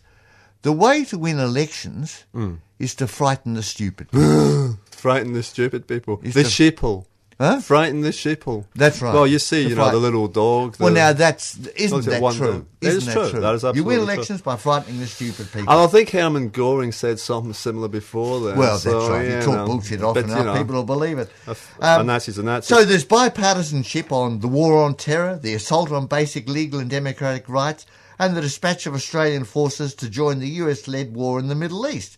The 0.62 0.72
way 0.72 1.04
to 1.06 1.18
win 1.18 1.38
elections 1.38 2.24
Mm. 2.34 2.58
is 2.78 2.94
to 2.96 3.06
frighten 3.06 3.54
the 3.54 3.62
stupid. 3.62 4.08
Frighten 4.90 5.32
the 5.34 5.42
stupid 5.42 5.86
people. 5.86 6.20
He's 6.22 6.34
the 6.34 6.42
the- 6.42 6.48
sheeple. 6.48 7.06
Huh? 7.38 7.60
Frighten 7.60 8.00
the 8.00 8.10
sheeple. 8.10 8.64
That's 8.74 9.02
right. 9.02 9.12
Well, 9.12 9.26
you 9.26 9.38
see, 9.38 9.68
you 9.68 9.74
know, 9.74 9.90
the 9.90 9.98
little 9.98 10.26
dog. 10.26 10.76
Well, 10.80 10.90
now 10.92 11.12
that's 11.12 11.58
isn't 11.76 12.06
that 12.06 12.22
one 12.22 12.34
true? 12.34 12.66
Isn't 12.80 12.96
is 12.98 13.06
that 13.06 13.12
true. 13.12 13.30
true? 13.30 13.40
That 13.40 13.54
is 13.54 13.62
you 13.62 13.68
absolutely 13.68 13.96
win 13.96 14.06
true. 14.06 14.14
elections 14.14 14.40
by 14.40 14.56
frightening 14.56 15.00
the 15.00 15.06
stupid 15.06 15.46
people. 15.52 15.70
And 15.70 15.80
I 15.82 15.86
think 15.86 16.08
Herman 16.10 16.48
Goring 16.48 16.92
said 16.92 17.18
something 17.18 17.52
similar 17.52 17.88
before 17.88 18.40
then. 18.40 18.56
well, 18.56 18.70
that's 18.78 18.84
so, 18.84 19.10
right. 19.10 19.26
You 19.28 19.34
you 19.36 19.42
talk 19.42 19.54
know, 19.54 19.66
bullshit 19.66 20.02
often 20.02 20.28
you 20.30 20.34
know, 20.34 20.56
people 20.56 20.76
will 20.76 20.84
believe 20.84 21.18
it. 21.18 21.30
a 21.46 21.50
f- 21.50 21.76
Um, 21.78 22.00
a 22.00 22.04
Nazi's 22.04 22.38
a 22.38 22.42
Nazi. 22.42 22.74
So 22.74 22.84
there's 22.86 23.04
bipartisanship 23.04 24.10
on 24.12 24.40
the 24.40 24.48
war 24.48 24.82
on 24.82 24.94
terror, 24.94 25.38
the 25.38 25.52
assault 25.52 25.92
on 25.92 26.06
basic 26.06 26.48
legal 26.48 26.80
and 26.80 26.88
democratic 26.88 27.50
rights, 27.50 27.84
and 28.18 28.34
the 28.34 28.40
dispatch 28.40 28.86
of 28.86 28.94
Australian 28.94 29.44
forces 29.44 29.94
to 29.96 30.08
join 30.08 30.38
the 30.38 30.48
US-led 30.48 31.14
war 31.14 31.38
in 31.38 31.48
the 31.48 31.54
Middle 31.54 31.86
East. 31.86 32.16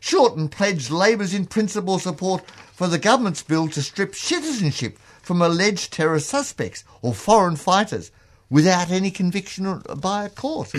Shorten 0.00 0.48
pledged 0.48 0.90
Labor's 0.90 1.32
in 1.34 1.46
principle 1.46 1.98
support 1.98 2.44
for 2.74 2.88
the 2.88 2.98
government's 2.98 3.42
bill 3.42 3.68
to 3.68 3.82
strip 3.82 4.14
citizenship 4.14 4.98
from 5.22 5.40
alleged 5.40 5.92
terror 5.92 6.18
suspects 6.18 6.84
or 7.02 7.14
foreign 7.14 7.56
fighters 7.56 8.10
without 8.50 8.90
any 8.90 9.10
conviction 9.10 9.82
by 9.96 10.24
a 10.24 10.28
court. 10.28 10.72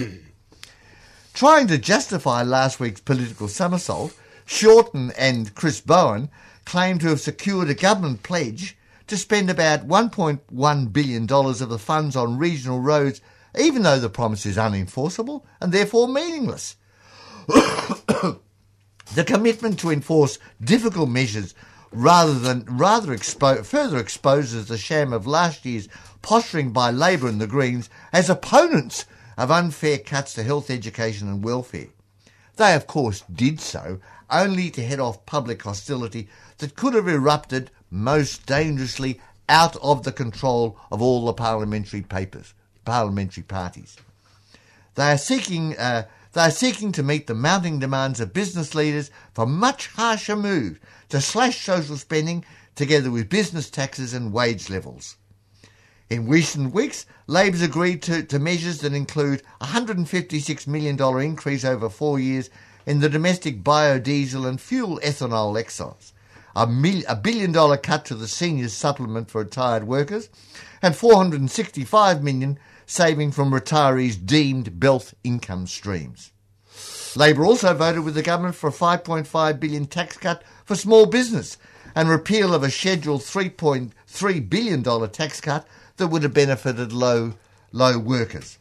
Trying 1.34 1.68
to 1.68 1.78
justify 1.78 2.44
last 2.44 2.80
week's 2.80 3.02
political 3.02 3.48
somersault, 3.48 4.14
Shorten 4.46 5.12
and 5.18 5.54
Chris 5.56 5.82
Bowen 5.82 6.30
claim 6.66 7.00
to 7.00 7.08
have 7.08 7.20
secured 7.22 7.70
a 7.70 7.74
government 7.74 8.24
pledge 8.24 8.78
to 9.08 9.18
spend 9.18 9.50
about 9.50 9.88
$1.1 9.88 10.94
billion 10.94 11.24
of 11.32 11.70
the 11.70 11.80
funds 11.80 12.16
on 12.16 12.38
regional 12.38 12.80
roads, 12.80 13.22
even 13.60 13.84
though 13.84 14.00
the 14.00 14.10
promise 14.10 14.46
is 14.46 14.58
unenforceable 14.58 15.44
and 15.62 15.72
therefore 15.72 16.08
meaningless. 16.08 16.76
the 17.48 18.40
commitment 19.26 19.80
to 19.80 19.92
enforce 19.92 20.40
difficult 20.62 21.10
measures 21.10 21.54
rather 21.96 22.38
than 22.38 22.66
rather 22.70 23.16
expo- 23.16 23.66
further 23.66 23.98
exposes 23.98 24.68
the 24.68 24.78
sham 24.78 25.14
of 25.14 25.26
last 25.26 25.66
year's 25.66 25.88
posturing 26.22 26.72
by 26.72 26.92
Labor 26.92 27.28
and 27.28 27.40
the 27.40 27.48
Greens 27.48 27.90
as 28.12 28.30
opponents 28.30 29.06
of 29.38 29.52
unfair 29.52 29.98
cuts 29.98 30.34
to 30.34 30.44
health, 30.44 30.70
education 30.70 31.28
and 31.28 31.44
welfare. 31.44 31.88
They, 32.58 32.74
of 32.74 32.88
course, 32.88 33.24
did 33.34 33.60
so 33.60 34.00
only 34.30 34.70
to 34.72 34.86
head 34.86 35.00
off 35.00 35.26
public 35.26 35.62
hostility 35.62 36.28
that 36.58 36.76
could 36.76 36.94
have 36.94 37.08
erupted 37.08 37.72
most 37.92 38.46
dangerously 38.46 39.22
out 39.48 39.76
of 39.78 40.04
the 40.04 40.12
control 40.12 40.78
of 40.92 41.02
all 41.02 41.26
the 41.26 41.34
parliamentary 41.34 42.02
papers, 42.02 42.54
parliamentary 42.84 43.44
parties. 43.44 43.98
They 44.96 45.12
are 45.12 45.18
seeking 45.18 45.78
uh, 45.78 46.08
they 46.34 46.42
are 46.42 46.52
seeking 46.52 46.92
to 46.94 47.04
meet 47.04 47.28
the 47.28 47.34
mounting 47.34 47.80
demands 47.80 48.20
of 48.20 48.34
business 48.34 48.76
leaders 48.76 49.10
for 49.34 49.46
much 49.46 49.88
harsher 49.88 50.36
move 50.36 50.80
to 51.10 51.22
slash 51.22 51.66
social 51.66 51.98
spending 51.98 52.46
together 52.76 53.12
with 53.12 53.30
business 53.30 53.70
taxes 53.70 54.14
and 54.14 54.34
wage 54.34 54.70
levels. 54.70 55.18
In 56.10 56.28
recent 56.28 56.74
weeks, 56.74 57.06
Labor's 57.26 57.64
agreed 57.64 58.04
to, 58.04 58.22
to 58.24 58.38
measures 58.38 58.80
that 58.80 58.94
include 58.94 59.42
a 59.60 59.66
$156 59.66 60.68
million 60.68 61.02
increase 61.22 61.66
over 61.66 61.90
four 61.90 62.20
years 62.20 62.50
in 62.86 63.00
the 63.00 63.10
domestic 63.10 63.64
biodiesel 63.64 64.48
and 64.48 64.62
fuel 64.62 65.00
ethanol 65.04 65.60
excise, 65.60 66.14
a, 66.56 66.68
mil, 66.68 67.02
a 67.08 67.16
billion 67.16 67.52
dollar 67.52 67.78
cut 67.78 68.06
to 68.06 68.16
the 68.16 68.28
seniors 68.28 68.74
supplement 68.74 69.32
for 69.32 69.42
retired 69.42 69.86
workers, 69.86 70.30
and 70.82 70.96
465 70.96 72.24
million 72.24 72.60
saving 72.86 73.32
from 73.32 73.52
retirees' 73.52 74.24
deemed 74.24 74.80
BELT 74.80 75.14
income 75.24 75.66
streams. 75.66 76.32
Labor 77.16 77.46
also 77.46 77.74
voted 77.74 78.04
with 78.04 78.16
the 78.16 78.22
government 78.22 78.56
for 78.56 78.68
a 78.68 78.74
5.5 78.74 79.60
billion 79.60 79.86
tax 79.86 80.18
cut 80.18 80.44
for 80.66 80.76
small 80.76 81.06
business 81.06 81.58
and 81.96 82.10
repeal 82.10 82.54
of 82.54 82.64
a 82.64 82.70
scheduled 82.70 83.22
3.3 83.22 84.50
billion 84.50 84.82
dollar 84.82 85.08
tax 85.08 85.40
cut 85.40 85.66
that 85.98 86.08
would 86.08 86.24
have 86.24 86.34
benefited 86.34 86.92
low 86.92 87.34
low 87.72 87.98
workers. 87.98 88.58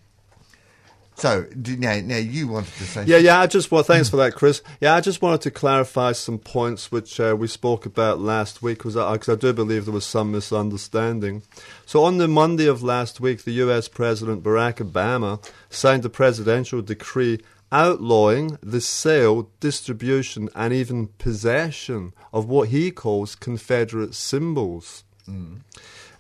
So 1.17 1.47
now, 1.55 2.01
now 2.01 2.17
you 2.17 2.49
wanted 2.49 2.75
to 2.75 2.85
say 2.85 3.05
Yeah, 3.05 3.19
yeah. 3.19 3.41
I 3.41 3.47
just 3.47 3.71
well, 3.71 3.85
thanks 3.85 4.09
for 4.09 4.17
that, 4.17 4.35
Chris. 4.35 4.63
Yeah, 4.81 4.95
I 4.95 5.01
just 5.01 5.23
wanted 5.23 5.43
to 5.43 5.51
clarify 5.53 6.13
some 6.13 6.39
points 6.39 6.91
which 6.91 7.21
uh, 7.21 7.37
we 7.39 7.47
spoke 7.47 7.87
about 7.87 8.19
last 8.19 8.63
week, 8.63 8.79
because 8.79 8.97
I, 8.97 9.13
I 9.13 9.37
do 9.37 9.53
believe 9.53 9.85
there 9.85 9.95
was 9.95 10.05
some 10.05 10.33
misunderstanding. 10.33 11.43
So 11.87 12.03
on 12.03 12.19
the 12.19 12.27
Monday 12.27 12.67
of 12.67 12.83
last 12.83 13.21
week, 13.21 13.45
the 13.45 13.53
U.S. 13.53 13.87
President 13.87 14.43
Barack 14.43 14.77
Obama 14.77 15.45
signed 15.71 16.05
a 16.05 16.09
presidential 16.09 16.83
decree 16.83 17.41
outlawing 17.75 18.57
the 18.63 18.81
sale, 18.81 19.51
distribution, 19.59 20.49
and 20.55 20.73
even 20.73 21.09
possession 21.19 22.13
of 22.33 22.49
what 22.49 22.69
he 22.69 22.93
calls 22.93 23.35
Confederate 23.35 24.15
symbols. 24.15 25.03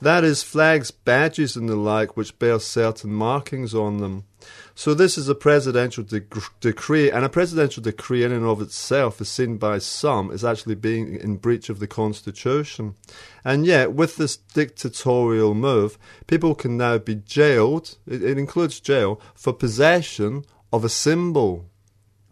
That 0.00 0.24
is, 0.24 0.42
flags, 0.42 0.90
badges, 0.90 1.56
and 1.56 1.68
the 1.68 1.76
like 1.76 2.16
which 2.16 2.38
bear 2.40 2.58
certain 2.58 3.12
markings 3.12 3.72
on 3.72 3.98
them. 3.98 4.24
So 4.74 4.92
this 4.92 5.16
is 5.16 5.28
a 5.28 5.34
presidential 5.34 6.02
dec- 6.02 6.50
decree, 6.60 7.10
and 7.10 7.24
a 7.24 7.28
presidential 7.28 7.82
decree 7.82 8.24
in 8.24 8.32
and 8.32 8.44
of 8.44 8.60
itself 8.60 9.20
is 9.20 9.28
seen 9.28 9.56
by 9.56 9.78
some 9.78 10.32
as 10.32 10.44
actually 10.44 10.74
being 10.74 11.14
in 11.14 11.36
breach 11.36 11.70
of 11.70 11.78
the 11.78 11.86
Constitution. 11.86 12.96
And 13.44 13.64
yet, 13.64 13.92
with 13.92 14.16
this 14.16 14.36
dictatorial 14.36 15.54
move, 15.54 15.96
people 16.26 16.56
can 16.56 16.76
now 16.76 16.98
be 16.98 17.14
jailed, 17.14 17.96
it, 18.06 18.24
it 18.24 18.36
includes 18.36 18.80
jail, 18.80 19.20
for 19.34 19.52
possession 19.52 20.44
of 20.74 20.84
a 20.84 20.88
symbol. 20.88 21.66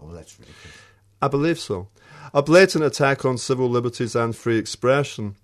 Oh, 0.01 0.13
that's 0.13 0.39
ridiculous. 0.39 0.77
I 1.21 1.29
believe 1.29 1.61
so. 1.61 1.89
A 2.35 2.43
blatant 2.43 2.85
attack 2.85 3.25
on 3.25 3.39
civil 3.39 3.71
liberties 3.71 4.17
and 4.17 4.35
free 4.35 4.59
expression. 4.59 5.37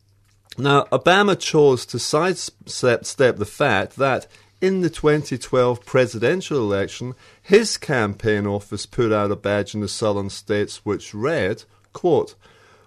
Now, 0.57 0.85
Obama 0.91 1.39
chose 1.39 1.87
to 1.87 1.99
sidestep 2.01 3.37
the 3.37 3.47
fact 3.47 3.97
that 3.97 4.27
in 4.61 4.81
the 4.81 4.91
2012 4.91 5.87
presidential 5.87 6.59
election, 6.59 7.15
his 7.41 7.77
campaign 7.77 8.45
office 8.45 8.85
put 8.85 9.13
out 9.13 9.31
a 9.31 9.37
badge 9.37 9.75
in 9.75 9.81
the 9.81 9.89
southern 9.89 10.31
states 10.31 10.85
which 10.85 11.15
read, 11.15 11.63
quote, 11.93 12.35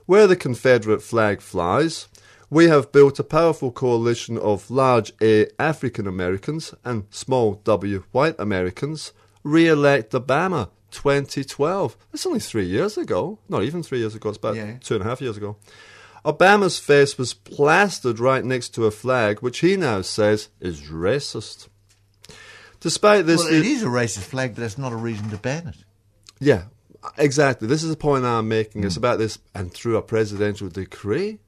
Where 0.05 0.27
the 0.27 0.35
Confederate 0.35 1.01
flag 1.01 1.39
flies, 1.39 2.09
we 2.49 2.67
have 2.67 2.91
built 2.91 3.17
a 3.19 3.23
powerful 3.23 3.71
coalition 3.71 4.37
of 4.37 4.69
large 4.69 5.13
A 5.21 5.47
African 5.57 6.05
Americans 6.05 6.73
and 6.83 7.05
small 7.09 7.61
W 7.63 8.03
white 8.11 8.35
Americans. 8.37 9.13
Re-elect 9.43 10.13
Obama 10.13 10.69
2012. 10.91 11.97
That's 12.11 12.25
only 12.25 12.39
three 12.39 12.65
years 12.65 12.97
ago. 12.97 13.39
Not 13.49 13.63
even 13.63 13.83
three 13.83 13.99
years 13.99 14.15
ago. 14.15 14.29
It's 14.29 14.37
about 14.37 14.55
Yeah. 14.55 14.77
two 14.79 14.95
and 14.95 15.03
a 15.03 15.07
half 15.07 15.21
years 15.21 15.37
ago. 15.37 15.57
Obama's 16.23 16.77
face 16.77 17.17
was 17.17 17.33
plastered 17.33 18.19
right 18.19 18.45
next 18.45 18.69
to 18.75 18.85
a 18.85 18.91
flag, 18.91 19.39
which 19.39 19.59
he 19.59 19.75
now 19.75 20.01
says 20.01 20.49
is 20.59 20.81
racist. 20.81 21.67
Despite 22.79 23.25
this, 23.25 23.43
Well, 23.43 23.53
it 23.53 23.65
is 23.65 23.83
a 23.83 23.87
racist 23.87 24.23
flag, 24.23 24.55
but 24.55 24.61
that's 24.61 24.77
not 24.77 24.91
a 24.91 24.95
reason 24.95 25.29
to 25.29 25.37
ban 25.37 25.67
it. 25.67 25.77
yeah, 26.39 26.63
exactly. 27.17 27.67
This 27.67 27.83
is 27.83 27.89
the 27.89 27.95
point 27.95 28.25
I'm 28.25 28.47
making. 28.47 28.83
It's 28.83 28.95
hmm. 28.95 28.99
about 28.99 29.19
this, 29.19 29.39
and 29.55 29.71
through 29.73 29.97
a 29.97 30.01
presidential 30.01 30.67
decree. 30.69 31.39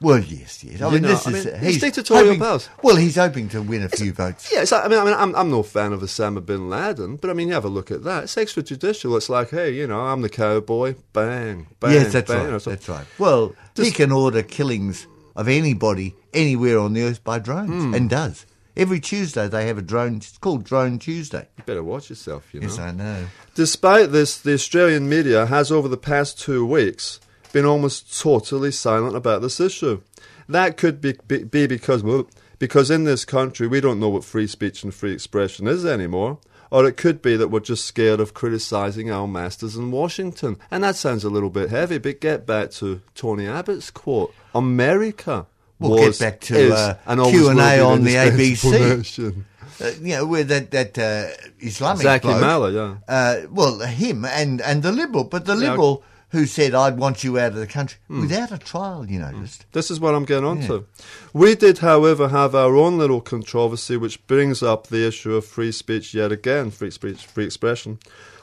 Well, 0.00 0.18
yes, 0.20 0.62
yes. 0.64 0.80
I 0.82 0.86
You 0.86 0.92
mean, 0.92 1.02
know, 1.02 1.08
this 1.08 1.26
I 1.26 1.30
is 1.32 1.44
mean, 1.46 1.54
it's 1.54 1.64
he's 1.66 1.80
dictatorial 1.80 2.26
hoping- 2.26 2.40
powers. 2.40 2.68
Well, 2.82 2.96
he's 2.96 3.16
hoping 3.16 3.48
to 3.50 3.62
win 3.62 3.82
a 3.82 3.88
few 3.88 4.12
votes. 4.12 4.50
Yeah, 4.52 4.62
it's 4.62 4.72
like, 4.72 4.84
I 4.84 4.88
mean, 4.88 4.98
I 4.98 5.04
mean, 5.04 5.14
I'm, 5.14 5.34
I'm 5.34 5.50
no 5.50 5.62
fan 5.62 5.92
of 5.92 6.00
Osama 6.00 6.44
bin 6.44 6.68
Laden, 6.68 7.16
but 7.16 7.30
I 7.30 7.32
mean, 7.32 7.48
you 7.48 7.54
have 7.54 7.64
a 7.64 7.68
look 7.68 7.90
at 7.90 8.04
that. 8.04 8.24
It's 8.24 8.34
extrajudicial. 8.34 9.16
It's 9.16 9.28
like, 9.28 9.50
hey, 9.50 9.72
you 9.74 9.86
know, 9.86 10.00
I'm 10.00 10.22
the 10.22 10.28
cowboy. 10.28 10.94
Bang, 11.12 11.66
bang. 11.80 11.92
yes, 11.92 12.12
that's 12.12 12.28
bang, 12.28 12.38
right. 12.38 12.44
you 12.46 12.50
know, 12.52 12.58
so- 12.58 12.70
That's 12.70 12.88
right. 12.88 13.06
Well, 13.18 13.54
he 13.74 13.90
can 13.90 14.12
order 14.12 14.42
killings 14.42 15.06
of 15.34 15.48
anybody 15.48 16.14
anywhere 16.34 16.78
on 16.78 16.92
the 16.92 17.02
earth 17.02 17.22
by 17.24 17.38
drones, 17.38 17.84
Hmm. 17.84 17.94
and 17.94 18.08
does. 18.10 18.46
Every 18.76 19.00
Tuesday 19.00 19.48
they 19.48 19.66
have 19.68 19.78
a 19.78 19.82
drone. 19.82 20.16
It's 20.16 20.36
called 20.36 20.64
Drone 20.64 20.98
Tuesday. 20.98 21.48
You 21.56 21.64
better 21.64 21.82
watch 21.82 22.10
yourself, 22.10 22.44
you 22.52 22.60
know. 22.60 22.66
Yes, 22.66 22.78
I 22.78 22.90
know. 22.90 23.24
Despite 23.54 24.12
this, 24.12 24.36
the 24.36 24.52
Australian 24.52 25.08
media 25.08 25.46
has, 25.46 25.72
over 25.72 25.88
the 25.88 25.96
past 25.96 26.38
two 26.38 26.66
weeks, 26.66 27.18
been 27.52 27.64
almost 27.64 28.20
totally 28.20 28.70
silent 28.72 29.16
about 29.16 29.42
this 29.42 29.60
issue. 29.60 30.00
That 30.48 30.76
could 30.76 31.00
be, 31.00 31.14
be, 31.26 31.44
be 31.44 31.66
because, 31.66 32.02
well, 32.02 32.28
because 32.58 32.90
in 32.90 33.04
this 33.04 33.24
country 33.24 33.66
we 33.66 33.80
don't 33.80 34.00
know 34.00 34.08
what 34.08 34.24
free 34.24 34.46
speech 34.46 34.82
and 34.82 34.94
free 34.94 35.12
expression 35.12 35.66
is 35.66 35.84
anymore. 35.84 36.38
Or 36.70 36.84
it 36.86 36.96
could 36.96 37.22
be 37.22 37.36
that 37.36 37.48
we're 37.48 37.60
just 37.60 37.84
scared 37.84 38.18
of 38.18 38.34
criticising 38.34 39.10
our 39.10 39.28
masters 39.28 39.76
in 39.76 39.92
Washington. 39.92 40.56
And 40.70 40.82
that 40.82 40.96
sounds 40.96 41.22
a 41.22 41.30
little 41.30 41.50
bit 41.50 41.70
heavy, 41.70 41.98
but 41.98 42.20
get 42.20 42.44
back 42.44 42.72
to 42.72 43.02
Tony 43.14 43.46
Abbott's 43.46 43.90
quote 43.90 44.34
America. 44.54 45.46
We'll 45.78 45.90
was, 45.92 46.18
get 46.18 46.24
back 46.24 46.40
to, 46.42 46.74
uh, 46.74 46.94
and 47.06 47.22
Q&A 47.22 47.80
on 47.80 48.02
the 48.02 48.14
ABC. 48.14 49.44
Uh, 49.78 49.90
you 50.00 50.16
know, 50.16 50.26
where 50.26 50.42
that 50.44 50.70
that 50.70 50.98
uh, 50.98 51.28
Islamic 51.60 52.02
Zaki 52.02 52.28
bloke, 52.28 52.40
Mallah, 52.40 52.72
yeah. 52.72 52.96
Uh, 53.06 53.46
well, 53.50 53.78
him 53.80 54.24
and 54.24 54.62
and 54.62 54.82
the 54.82 54.90
liberal, 54.90 55.24
but 55.24 55.44
the 55.44 55.54
Yeah. 55.54 55.70
liberal 55.70 56.02
who 56.30 56.44
said, 56.46 56.74
I'd 56.74 56.98
want 56.98 57.22
you 57.24 57.38
out 57.38 57.52
of 57.52 57.58
the 57.58 57.66
country 57.66 57.98
Hmm. 58.08 58.22
without 58.22 58.50
a 58.52 58.58
trial, 58.58 59.06
you 59.08 59.18
noticed. 59.20 59.64
This 59.72 59.90
is 59.90 60.00
what 60.00 60.14
I'm 60.14 60.24
getting 60.24 60.44
on 60.44 60.60
to. 60.62 60.84
We 61.32 61.54
did, 61.54 61.78
however, 61.78 62.28
have 62.28 62.54
our 62.54 62.74
own 62.76 62.98
little 62.98 63.20
controversy 63.20 63.96
which 63.96 64.26
brings 64.26 64.62
up 64.62 64.88
the 64.88 65.06
issue 65.06 65.34
of 65.36 65.44
free 65.46 65.72
speech 65.72 66.14
yet 66.14 66.32
again, 66.32 66.70
free 66.70 66.90
speech, 66.90 67.24
free 67.26 67.44
expression. 67.44 67.98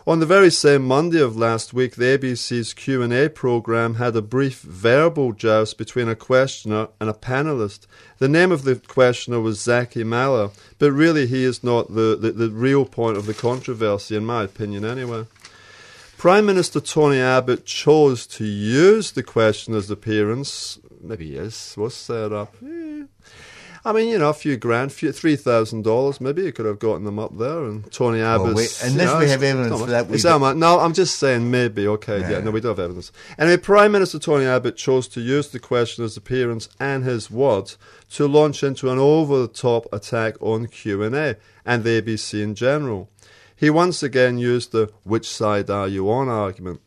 On 0.06 0.20
the 0.20 0.26
very 0.26 0.50
same 0.52 0.86
Monday 0.86 1.22
of 1.22 1.38
last 1.38 1.74
week, 1.74 1.96
the 1.96 2.18
ABC's 2.18 2.74
Q&A 2.74 3.30
programme 3.30 3.96
had 3.96 4.14
a 4.18 4.22
brief 4.22 4.60
verbal 4.62 5.32
joust 5.32 5.78
between 5.78 6.10
a 6.10 6.16
questioner 6.16 6.90
and 7.00 7.10
a 7.10 7.14
panellist. 7.14 7.88
The 8.18 8.28
name 8.28 8.52
of 8.52 8.64
the 8.64 8.76
questioner 8.76 9.40
was 9.40 9.62
Zaki 9.62 10.04
Mallah, 10.04 10.52
but 10.78 10.92
really 10.92 11.26
he 11.28 11.46
is 11.46 11.64
not 11.64 11.94
the, 11.96 12.18
the, 12.20 12.32
the 12.34 12.50
real 12.50 12.84
point 12.86 13.16
of 13.16 13.28
the 13.28 13.34
controversy, 13.34 14.18
in 14.18 14.26
my 14.26 14.44
opinion 14.44 14.84
anyway. 14.84 15.26
Prime 16.24 16.46
Minister 16.46 16.80
Tony 16.80 17.20
Abbott 17.20 17.66
chose 17.66 18.26
to 18.28 18.46
use 18.46 19.12
the 19.12 19.24
questioner's 19.24 19.92
appearance. 19.92 20.80
Maybe 21.02 21.26
yes, 21.26 21.76
was 21.76 21.94
set 21.94 22.32
up. 22.32 22.56
Eh. 22.66 23.04
I 23.84 23.92
mean, 23.92 24.08
you 24.08 24.18
know, 24.18 24.30
a 24.30 24.34
few 24.34 24.56
grand, 24.56 24.94
few, 24.94 25.12
three 25.12 25.36
thousand 25.36 25.84
dollars. 25.84 26.22
Maybe 26.22 26.44
you 26.44 26.54
could 26.54 26.66
have 26.66 26.80
gotten 26.80 27.04
them 27.04 27.20
up 27.20 27.38
there. 27.38 27.66
And 27.66 27.92
Tony 27.92 28.22
Abbott, 28.22 28.56
we- 28.56 28.70
unless 28.84 29.20
we 29.20 29.28
have 29.28 29.44
evidence 29.44 29.78
for 29.78 29.88
that, 29.88 30.08
we 30.08 30.16
Is 30.16 30.24
that 30.24 30.40
much? 30.40 30.56
No, 30.56 30.80
I'm 30.80 30.94
just 30.94 31.20
saying 31.20 31.52
maybe. 31.52 31.86
Okay, 31.90 32.22
yeah, 32.22 32.30
Yeah. 32.30 32.40
no, 32.40 32.52
we 32.52 32.62
don't 32.62 32.78
have 32.78 32.80
evidence. 32.86 33.12
Anyway, 33.38 33.58
Prime 33.58 33.92
Minister 33.92 34.18
Tony 34.18 34.46
Abbott 34.46 34.78
chose 34.78 35.10
to 35.10 35.20
use 35.20 35.50
the 35.50 35.60
questioner's 35.60 36.16
appearance 36.16 36.70
and 36.80 37.04
his 37.04 37.30
words 37.30 37.78
to 38.12 38.30
launch 38.30 38.64
into 38.64 38.90
an 38.90 38.98
over-the-top 38.98 39.92
attack 39.92 40.36
on 40.40 40.68
Q 40.68 41.04
and 41.04 41.16
A 41.16 41.36
and 41.66 41.84
the 41.84 42.02
ABC 42.02 42.42
in 42.42 42.56
general. 42.56 43.10
He 43.64 43.70
once 43.70 44.04
again 44.04 44.38
used 44.38 44.74
the 44.74 44.90
"which 45.04 45.26
side 45.26 45.70
are 45.70 45.88
you 45.88 46.12
on" 46.12 46.28
argument. 46.28 46.82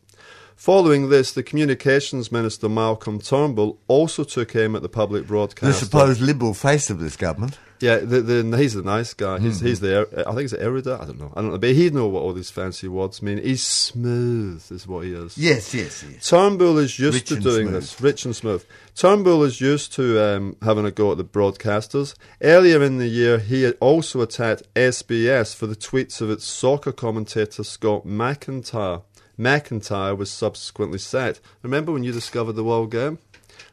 Following 0.55 1.09
this, 1.09 1.31
the 1.31 1.41
Communications 1.41 2.31
Minister 2.31 2.69
Malcolm 2.69 3.19
Turnbull 3.19 3.79
also 3.87 4.23
took 4.23 4.55
aim 4.55 4.75
at 4.75 4.83
the 4.83 4.87
public 4.87 5.25
broadcaster. 5.25 5.65
The 5.65 5.73
supposed 5.73 6.21
liberal 6.21 6.53
face 6.53 6.91
of 6.91 6.99
this 6.99 7.15
government. 7.15 7.57
Yeah, 7.79 7.97
the, 7.97 8.21
the, 8.21 8.57
he's 8.57 8.73
the 8.73 8.81
nice 8.81 9.13
guy. 9.13 9.39
He's 9.39 9.57
Mm-hmm. 9.57 9.67
he's 9.67 9.79
the 9.81 10.01
er- 10.01 10.19
I 10.21 10.31
think 10.31 10.41
he's 10.41 10.51
the 10.51 10.61
erudite. 10.63 10.99
I 11.01 11.05
don't 11.05 11.19
know. 11.19 11.31
I 11.35 11.41
don't 11.41 11.51
know, 11.51 11.57
but 11.59 11.69
he'd 11.71 11.93
know 11.93 12.07
what 12.07 12.21
all 12.23 12.33
these 12.33 12.49
fancy 12.49 12.87
words 12.87 13.21
mean. 13.21 13.37
He's 13.37 13.61
smooth, 13.63 14.63
is 14.71 14.87
what 14.87 15.05
he 15.05 15.13
is. 15.13 15.37
Yes, 15.37 15.73
yes, 15.73 16.03
yes. 16.09 16.27
Turnbull 16.27 16.77
is 16.79 16.97
used 16.97 17.15
Rich 17.15 17.27
to 17.29 17.39
doing 17.39 17.67
smooth. 17.67 17.73
this, 17.81 18.01
rich 18.01 18.25
and 18.25 18.35
smooth. 18.35 18.65
Turnbull 18.95 19.43
is 19.43 19.61
used 19.61 19.93
to 19.93 20.19
um, 20.23 20.55
having 20.63 20.85
a 20.85 20.91
go 20.91 21.11
at 21.11 21.17
the 21.17 21.23
broadcasters. 21.23 22.15
Earlier 22.41 22.81
in 22.81 22.97
the 22.97 23.07
year, 23.07 23.37
he 23.37 23.63
had 23.63 23.77
also 23.79 24.21
attacked 24.21 24.63
SBS 24.75 25.55
for 25.55 25.67
the 25.67 25.75
tweets 25.75 26.19
of 26.21 26.29
its 26.31 26.45
soccer 26.45 26.91
commentator 26.91 27.63
Scott 27.63 28.05
McIntyre. 28.07 29.03
McIntyre 29.39 30.17
was 30.17 30.31
subsequently 30.31 30.97
sacked. 30.97 31.39
Remember 31.61 31.91
when 31.91 32.03
you 32.03 32.11
discovered 32.11 32.53
the 32.53 32.63
World 32.63 32.89
Game? 32.91 33.19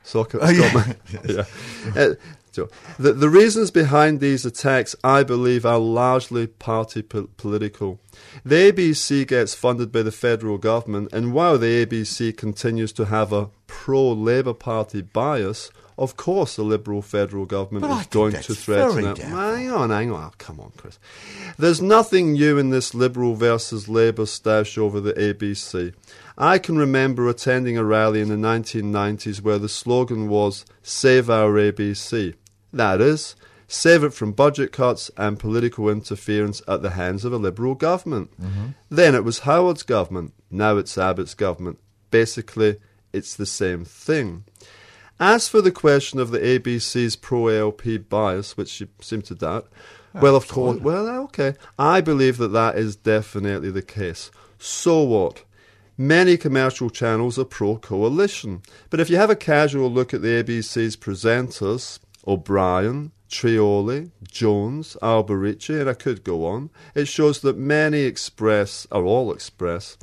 Soccer. 0.02 0.38
Oh, 0.42 0.50
yeah. 0.50 0.70
Scott 0.70 0.96
yeah. 1.26 1.44
Uh, 2.02 2.14
so, 2.54 2.68
the, 3.00 3.12
the 3.12 3.28
reasons 3.28 3.72
behind 3.72 4.20
these 4.20 4.46
attacks, 4.46 4.94
I 5.02 5.24
believe, 5.24 5.66
are 5.66 5.80
largely 5.80 6.46
party 6.46 7.02
po- 7.02 7.28
political. 7.36 7.98
The 8.44 8.70
ABC 8.70 9.26
gets 9.26 9.54
funded 9.54 9.90
by 9.90 10.02
the 10.02 10.12
federal 10.12 10.58
government, 10.58 11.12
and 11.12 11.32
while 11.32 11.58
the 11.58 11.84
ABC 11.84 12.36
continues 12.36 12.92
to 12.92 13.06
have 13.06 13.32
a 13.32 13.50
pro 13.66 14.12
Labour 14.12 14.54
Party 14.54 15.02
bias, 15.02 15.72
of 15.98 16.16
course 16.16 16.54
the 16.54 16.62
Liberal 16.62 17.02
federal 17.02 17.44
government 17.44 17.86
But 17.88 18.00
is 18.02 18.06
going 18.06 18.32
to 18.34 18.54
threaten 18.54 19.04
it. 19.04 19.18
Hang 19.18 19.72
on, 19.72 19.90
hang 19.90 20.12
on. 20.12 20.24
Oh, 20.24 20.32
come 20.38 20.60
on, 20.60 20.70
Chris. 20.76 21.00
There's 21.58 21.82
nothing 21.82 22.34
new 22.34 22.56
in 22.56 22.70
this 22.70 22.94
Liberal 22.94 23.34
versus 23.34 23.88
Labour 23.88 24.26
stash 24.26 24.78
over 24.78 25.00
the 25.00 25.14
ABC. 25.14 25.92
I 26.38 26.58
can 26.58 26.76
remember 26.76 27.28
attending 27.28 27.76
a 27.76 27.84
rally 27.84 28.20
in 28.20 28.28
the 28.28 28.34
1990s 28.34 29.40
where 29.40 29.58
the 29.58 29.68
slogan 29.68 30.28
was 30.28 30.64
Save 30.82 31.30
Our 31.30 31.52
ABC. 31.52 32.34
That 32.76 33.00
is, 33.00 33.36
save 33.68 34.04
it 34.04 34.14
from 34.14 34.32
budget 34.32 34.72
cuts 34.72 35.10
and 35.16 35.38
political 35.38 35.88
interference 35.88 36.62
at 36.68 36.82
the 36.82 36.90
hands 36.90 37.24
of 37.24 37.32
a 37.32 37.38
Liberal 37.38 37.74
government. 37.74 38.30
Mm-hmm. 38.40 38.66
Then 38.90 39.14
it 39.14 39.24
was 39.24 39.40
Howard's 39.40 39.82
government. 39.82 40.32
Now 40.50 40.76
it's 40.76 40.98
Abbott's 40.98 41.34
government. 41.34 41.78
Basically, 42.10 42.76
it's 43.12 43.34
the 43.34 43.46
same 43.46 43.84
thing. 43.84 44.44
As 45.20 45.48
for 45.48 45.60
the 45.60 45.70
question 45.70 46.18
of 46.18 46.30
the 46.30 46.40
ABC's 46.40 47.16
pro 47.16 47.48
ALP 47.48 48.08
bias, 48.08 48.56
which 48.56 48.80
you 48.80 48.88
seem 49.00 49.22
to 49.22 49.34
doubt, 49.34 49.68
ah, 50.14 50.20
well, 50.20 50.34
of 50.34 50.48
course, 50.48 50.80
well, 50.80 51.08
ah, 51.08 51.22
okay. 51.24 51.54
I 51.78 52.00
believe 52.00 52.38
that 52.38 52.48
that 52.48 52.76
is 52.76 52.96
definitely 52.96 53.70
the 53.70 53.82
case. 53.82 54.30
So 54.58 55.02
what? 55.02 55.44
Many 55.96 56.36
commercial 56.36 56.90
channels 56.90 57.38
are 57.38 57.44
pro 57.44 57.76
coalition. 57.76 58.62
But 58.90 58.98
if 58.98 59.08
you 59.08 59.16
have 59.16 59.30
a 59.30 59.36
casual 59.36 59.88
look 59.88 60.12
at 60.12 60.22
the 60.22 60.42
ABC's 60.42 60.96
presenters, 60.96 62.00
O'Brien, 62.26 63.12
Trioli, 63.28 64.10
Jones, 64.22 64.96
Alberici, 65.02 65.80
and 65.80 65.90
I 65.90 65.94
could 65.94 66.24
go 66.24 66.46
on, 66.46 66.70
it 66.94 67.06
shows 67.06 67.40
that 67.40 67.56
many 67.56 68.00
express, 68.02 68.86
or 68.90 69.04
all 69.04 69.32
express, 69.32 69.96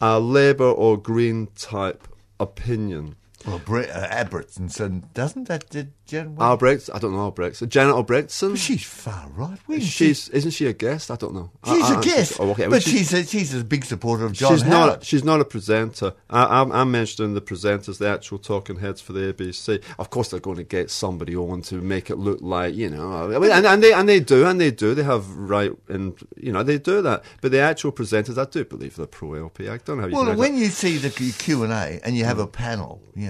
a 0.00 0.18
Labour 0.18 0.64
or 0.70 0.96
Green 0.96 1.48
type 1.56 2.08
opinion. 2.38 3.16
Well, 3.46 3.58
Bre- 3.64 3.80
uh, 3.90 4.08
Abbertson, 4.08 5.04
doesn't 5.14 5.48
that 5.48 5.70
did 5.70 5.92
Jen? 6.06 6.36
Albrecht, 6.38 6.90
I 6.92 6.98
don't 6.98 7.12
know 7.12 7.20
Albrecht. 7.20 7.66
Janet 7.68 7.94
Albrechtsen. 7.94 8.56
She's 8.56 8.82
far 8.84 9.28
right 9.34 9.58
wing. 9.66 9.80
She's 9.80 10.28
isn't 10.28 10.50
she 10.50 10.66
a 10.66 10.72
guest? 10.72 11.10
I 11.10 11.16
don't 11.16 11.32
know. 11.34 11.50
she's 11.64 11.82
I- 11.84 11.94
I- 11.94 12.00
a 12.00 12.02
guest, 12.02 12.36
oh, 12.38 12.50
okay. 12.50 12.66
but 12.68 12.82
she's- 12.82 13.08
she's 13.08 13.12
a, 13.14 13.24
she's 13.26 13.54
a 13.54 13.64
big 13.64 13.84
supporter 13.86 14.24
of 14.26 14.32
John 14.32 14.52
she's 14.52 14.62
Howard. 14.62 14.86
not. 14.90 15.04
She's 15.04 15.24
not 15.24 15.40
a 15.40 15.44
presenter. 15.46 16.12
I, 16.28 16.60
I'm, 16.60 16.70
I'm 16.72 16.90
mentioning 16.90 17.34
the 17.34 17.40
presenters, 17.40 17.96
the 17.98 18.08
actual 18.08 18.38
talking 18.38 18.80
heads 18.80 19.00
for 19.00 19.12
the 19.14 19.32
ABC. 19.32 19.82
Of 19.98 20.10
course, 20.10 20.28
they're 20.30 20.40
going 20.40 20.56
to 20.58 20.62
get 20.64 20.90
somebody 20.90 21.34
on 21.34 21.62
to 21.62 21.76
make 21.76 22.10
it 22.10 22.16
look 22.16 22.40
like 22.42 22.74
you 22.74 22.90
know, 22.90 23.30
and, 23.30 23.66
and 23.66 23.82
they 23.82 23.92
and 23.94 24.06
they 24.08 24.20
do, 24.20 24.44
and 24.46 24.60
they 24.60 24.70
do. 24.70 24.94
They 24.94 25.04
have 25.04 25.28
right, 25.30 25.72
and 25.88 26.14
you 26.36 26.52
know, 26.52 26.62
they 26.62 26.78
do 26.78 27.00
that. 27.02 27.24
But 27.40 27.52
the 27.52 27.60
actual 27.60 27.92
presenters, 27.92 28.36
I 28.36 28.44
do 28.50 28.64
believe 28.64 28.96
they're 28.96 29.06
pro 29.06 29.34
LP. 29.34 29.68
I 29.68 29.78
don't 29.78 29.96
know 29.96 30.02
how 30.02 30.08
you 30.08 30.14
Well, 30.14 30.26
can 30.26 30.36
when 30.36 30.56
you 30.58 30.66
see 30.66 30.98
the 30.98 31.08
Q 31.10 31.62
and 31.64 31.72
A 31.72 32.00
and 32.04 32.16
you 32.16 32.24
have 32.24 32.38
a 32.38 32.46
panel, 32.46 33.00
you 33.14 33.28
know, 33.28 33.29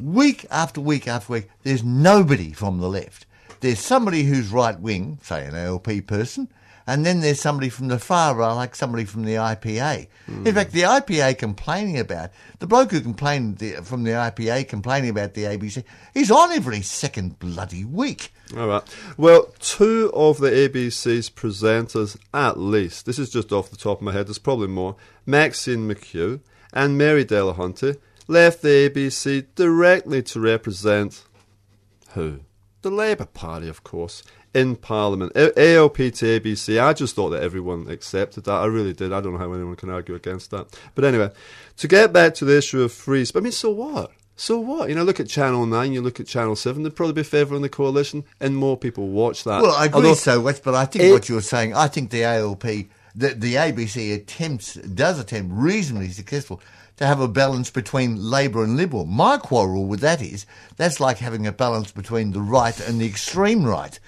week 0.00 0.46
after 0.50 0.80
week 0.80 1.06
after 1.08 1.34
week, 1.34 1.48
there's 1.62 1.84
nobody 1.84 2.52
from 2.52 2.78
the 2.78 2.88
left. 2.88 3.26
There's 3.60 3.80
somebody 3.80 4.22
who's 4.22 4.50
right 4.50 4.78
wing, 4.78 5.18
say 5.22 5.46
an 5.46 5.56
ALP 5.56 6.06
person, 6.06 6.48
and 6.88 7.04
then 7.04 7.20
there's 7.20 7.38
somebody 7.38 7.68
from 7.68 7.88
the 7.88 7.98
far 7.98 8.34
right, 8.34 8.52
like 8.54 8.74
somebody 8.74 9.04
from 9.04 9.24
the 9.24 9.34
IPA. 9.34 10.08
Mm. 10.26 10.46
In 10.46 10.54
fact, 10.54 10.72
the 10.72 10.82
IPA 10.82 11.36
complaining 11.36 11.98
about 11.98 12.30
the 12.60 12.66
bloke 12.66 12.92
who 12.92 13.02
complained 13.02 13.58
the, 13.58 13.72
from 13.82 14.04
the 14.04 14.12
IPA 14.12 14.68
complaining 14.68 15.10
about 15.10 15.34
the 15.34 15.44
ABC, 15.44 15.84
he's 16.14 16.30
on 16.30 16.50
every 16.50 16.80
second 16.80 17.38
bloody 17.38 17.84
week. 17.84 18.32
All 18.56 18.68
right. 18.68 18.82
Well, 19.18 19.52
two 19.58 20.10
of 20.14 20.38
the 20.38 20.48
ABC's 20.48 21.28
presenters, 21.28 22.16
at 22.32 22.58
least, 22.58 23.04
this 23.04 23.18
is 23.18 23.28
just 23.28 23.52
off 23.52 23.70
the 23.70 23.76
top 23.76 23.98
of 23.98 24.02
my 24.02 24.12
head, 24.12 24.26
there's 24.26 24.38
probably 24.38 24.68
more, 24.68 24.96
Maxine 25.26 25.86
McKew 25.86 26.40
and 26.72 26.96
Mary 26.96 27.24
Delahunty, 27.24 27.98
left 28.28 28.62
the 28.62 28.88
ABC 28.90 29.46
directly 29.54 30.22
to 30.22 30.40
represent 30.40 31.24
who? 32.10 32.40
The 32.82 32.90
Labour 32.90 33.26
Party, 33.26 33.68
of 33.68 33.82
course, 33.82 34.22
in 34.54 34.76
Parliament. 34.76 35.32
A- 35.34 35.58
ALP 35.74 35.96
to 35.96 36.40
ABC, 36.40 36.80
I 36.80 36.92
just 36.92 37.16
thought 37.16 37.30
that 37.30 37.42
everyone 37.42 37.90
accepted 37.90 38.44
that. 38.44 38.52
I 38.52 38.66
really 38.66 38.92
did. 38.92 39.12
I 39.12 39.20
don't 39.20 39.32
know 39.32 39.38
how 39.38 39.52
anyone 39.52 39.74
can 39.76 39.90
argue 39.90 40.14
against 40.14 40.50
that. 40.52 40.78
But 40.94 41.04
anyway, 41.04 41.30
to 41.78 41.88
get 41.88 42.12
back 42.12 42.34
to 42.34 42.44
the 42.44 42.56
issue 42.58 42.82
of 42.82 42.92
free 42.92 43.24
speech, 43.24 43.40
I 43.40 43.42
mean, 43.42 43.52
so 43.52 43.70
what? 43.70 44.12
So 44.36 44.60
what? 44.60 44.88
You 44.88 44.94
know, 44.94 45.02
look 45.02 45.18
at 45.18 45.28
Channel 45.28 45.66
9, 45.66 45.92
you 45.92 46.00
look 46.00 46.20
at 46.20 46.28
Channel 46.28 46.54
7, 46.54 46.84
they'd 46.84 46.94
probably 46.94 47.14
be 47.14 47.24
favouring 47.24 47.62
the 47.62 47.68
coalition, 47.68 48.22
and 48.38 48.56
more 48.56 48.76
people 48.76 49.08
watch 49.08 49.42
that. 49.42 49.60
Well, 49.62 49.74
I 49.74 49.86
agree 49.86 49.96
Although- 49.96 50.14
so 50.14 50.40
much, 50.42 50.62
but 50.62 50.74
I 50.76 50.84
think 50.84 51.04
it- 51.06 51.12
what 51.12 51.28
you're 51.28 51.40
saying, 51.40 51.74
I 51.74 51.88
think 51.88 52.10
the 52.10 52.22
ALP, 52.22 52.62
the, 53.16 53.30
the 53.34 53.54
ABC 53.56 54.14
attempts, 54.14 54.74
does 54.74 55.18
attempt 55.18 55.52
reasonably 55.52 56.10
successful 56.10 56.60
to 56.98 57.06
have 57.06 57.20
a 57.20 57.28
balance 57.28 57.70
between 57.70 58.16
Labor 58.30 58.62
and 58.62 58.76
Liberal. 58.76 59.06
My 59.06 59.38
quarrel 59.38 59.86
with 59.86 60.00
that 60.00 60.20
is 60.22 60.46
that's 60.76 61.00
like 61.00 61.18
having 61.18 61.46
a 61.46 61.52
balance 61.52 61.90
between 61.92 62.32
the 62.32 62.40
right 62.42 62.78
and 62.86 63.00
the 63.00 63.06
extreme 63.06 63.64
right. 63.64 63.98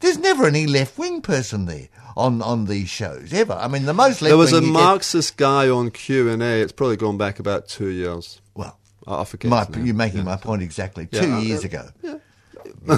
There's 0.00 0.18
never 0.18 0.46
any 0.46 0.66
left 0.66 0.98
wing 0.98 1.22
person 1.22 1.64
there 1.66 1.88
on, 2.16 2.42
on 2.42 2.66
these 2.66 2.88
shows 2.90 3.32
ever. 3.32 3.54
I 3.54 3.68
mean, 3.68 3.86
the 3.86 3.94
most 3.94 4.20
left 4.22 4.30
There 4.30 4.36
was 4.36 4.52
a 4.52 4.56
you 4.56 4.60
get- 4.62 4.72
Marxist 4.72 5.36
guy 5.36 5.68
on 5.68 5.90
Q 5.90 6.28
and 6.30 6.42
A. 6.42 6.60
It's 6.60 6.72
probably 6.72 6.96
gone 6.96 7.16
back 7.18 7.38
about 7.38 7.66
two 7.68 7.88
years. 7.88 8.40
well, 8.54 8.78
I 9.06 9.22
I 9.22 9.24
forget. 9.24 9.50
my, 9.50 9.66
you're 9.82 9.94
making 9.94 10.24
my 10.24 10.36
point 10.36 10.62
exactly. 10.62 11.08
Yeah, 11.10 11.20
Two 11.22 11.32
uh, 11.32 11.40
years 11.40 11.64
uh, 11.64 11.68
ago. 11.68 11.88
yeah, 12.02 12.16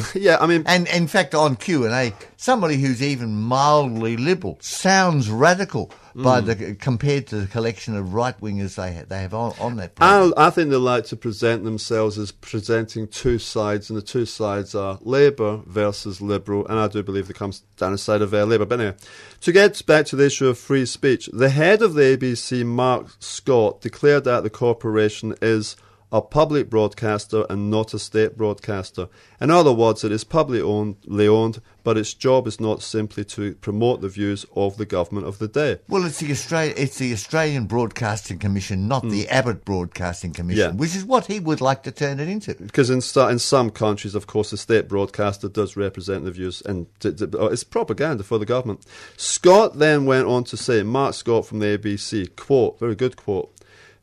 I 0.41 0.47
mean, 0.47 0.65
And 0.67 0.89
in 0.89 1.07
fact, 1.07 1.35
on 1.35 1.57
Q 1.57 1.85
and 1.85 1.95
A, 1.95 2.12
somebody 2.37 2.77
who's 2.77 3.03
even 3.03 3.35
mildly 3.35 4.17
liberal 4.17 4.59
sounds 4.61 5.31
radical, 5.31 5.91
by 6.23 6.41
the 6.41 6.75
compared 6.75 7.27
to 7.27 7.37
the 7.37 7.47
collection 7.47 7.95
of 7.95 8.15
right 8.15 8.39
wingers 8.41 8.77
they 8.77 8.95
ha- 8.95 9.05
they 9.07 9.21
have 9.21 9.35
on, 9.35 9.55
on 9.61 9.77
that. 9.77 9.93
I. 10.01 10.33
I 10.37 10.51
think 10.51 10.71
they 10.71 10.77
like 10.77 11.05
to 11.07 11.17
present 11.17 11.65
themselves 11.65 12.19
as 12.19 12.33
presenting 12.33 13.07
two 13.09 13.39
sides, 13.39 13.91
and 13.91 13.97
the 13.97 14.03
two 14.03 14.25
sides 14.25 14.75
are 14.75 14.99
Labour 15.03 15.61
versus 15.67 16.21
Liberal, 16.21 16.67
and 16.67 16.79
I 16.79 16.89
do 16.89 17.03
believe 17.03 17.29
they 17.29 17.35
come 17.35 17.53
down 17.77 17.93
the 17.93 17.99
side 17.99 18.23
of 18.23 18.33
uh, 18.33 18.45
Labour. 18.45 18.65
But 18.65 18.81
anyway, 18.81 18.97
to 19.43 19.53
get 19.53 19.85
back 19.85 20.07
to 20.07 20.17
the 20.17 20.27
issue 20.27 20.49
of 20.49 20.59
free 20.59 20.87
speech, 20.87 21.29
the 21.33 21.51
head 21.51 21.83
of 21.83 21.95
the 21.95 22.03
ABC, 22.03 22.65
Mark 22.65 23.09
Scott, 23.19 23.83
declared 23.83 24.25
that 24.25 24.43
the 24.43 24.51
corporation 24.51 25.35
is 25.43 25.77
a 26.12 26.23
public 26.23 26.71
broadcaster 26.71 27.45
and 27.51 27.69
not 27.71 27.92
a 27.92 27.99
state 27.99 28.37
broadcaster. 28.37 29.09
In 29.40 29.51
other 29.51 29.73
words, 29.73 30.05
it 30.05 30.12
is 30.12 30.23
publicly 30.25 30.62
owned, 30.62 31.61
but 31.83 31.99
its 31.99 32.14
job 32.14 32.47
is 32.47 32.61
not 32.61 32.81
simply 32.83 33.25
to 33.25 33.55
promote 33.57 34.01
the 34.01 34.09
views 34.09 34.47
of 34.55 34.77
the 34.77 34.87
government 34.87 35.27
of 35.27 35.38
the 35.38 35.49
day. 35.49 35.79
Well, 35.88 36.05
it's 36.05 36.21
the 36.21 36.31
Australia, 36.31 36.75
it's 36.77 36.99
the 36.99 37.12
Australian 37.12 37.66
Broadcasting 37.66 38.38
Commission, 38.38 38.87
not 38.88 39.03
the 39.09 39.29
Abbott 39.29 39.64
Broadcasting 39.64 40.33
Commission, 40.33 40.71
Hmm. 40.71 40.75
Yeah. 40.77 40.81
which 40.81 40.95
is 40.97 41.05
what 41.05 41.27
he 41.27 41.40
would 41.40 41.61
like 41.61 41.83
to 41.83 41.90
turn 41.90 42.21
it 42.21 42.29
into. 42.29 42.55
Because 42.55 42.88
in, 42.88 43.01
sto- 43.01 43.29
in 43.29 43.38
some 43.40 43.71
countries, 43.71 44.14
of 44.14 44.27
course, 44.29 44.51
the 44.51 44.57
state 44.57 44.88
broadcaster 44.88 45.49
does 45.49 45.77
represent 45.77 46.25
the 46.25 46.31
views, 46.31 46.62
and 46.64 46.87
d- 47.01 47.11
d- 47.11 47.27
oh, 47.38 47.47
it's 47.49 47.64
propaganda 47.64 48.23
for 48.23 48.38
the 48.38 48.47
government. 48.47 48.81
Scott 49.16 49.79
then 49.79 50.07
went 50.07 50.27
on 50.27 50.45
to 50.45 50.57
say, 50.57 50.83
Mark 50.83 51.14
Scott 51.14 51.47
from 51.47 51.59
the 51.59 51.66
ABC, 51.79 52.35
quote, 52.37 52.79
very 52.79 52.95
good 52.95 53.16
quote, 53.16 53.53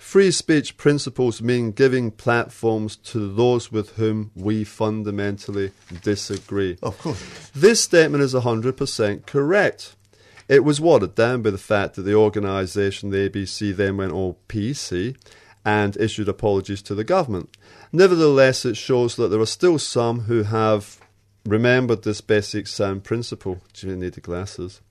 free 0.04 0.32
speech 0.32 0.76
principles 0.78 1.42
mean 1.42 1.72
giving 1.72 2.12
platforms 2.12 2.98
to 2.98 3.34
those 3.34 3.72
with 3.72 3.96
whom 3.96 4.30
we 4.36 4.64
fundamentally 4.64 5.72
disagree. 6.04 6.78
Of 6.84 7.00
course. 7.00 7.50
This 7.56 7.82
statement 7.82 8.22
is 8.22 8.36
100% 8.36 9.26
correct. 9.26 9.96
It 10.50 10.64
was 10.64 10.82
watered 10.82 11.16
down 11.16 11.42
by 11.42 11.52
the 11.52 11.58
fact 11.58 11.96
that 11.96 12.02
the 12.04 12.14
organisation, 12.14 13.10
the 13.10 13.30
ABC, 13.30 13.76
then 13.76 13.98
went 13.98 14.12
all 14.12 14.38
PC 14.50 15.16
and 15.66 15.98
issued 15.98 16.28
apologies 16.28 16.82
to 16.84 16.94
the 16.94 17.06
government. 17.06 17.56
Nevertheless, 17.92 18.66
it 18.66 18.76
shows 18.76 19.16
that 19.16 19.30
there 19.30 19.40
are 19.40 19.46
still 19.46 19.80
some 19.80 20.22
who 20.22 20.44
have 20.44 21.00
remembered 21.46 22.04
this 22.04 22.22
basic 22.22 22.68
sound 22.68 23.06
principle. 23.06 23.62
Do 23.72 23.88
you 23.88 23.96
need 23.96 24.14
the 24.14 24.22
glasses? 24.22 24.82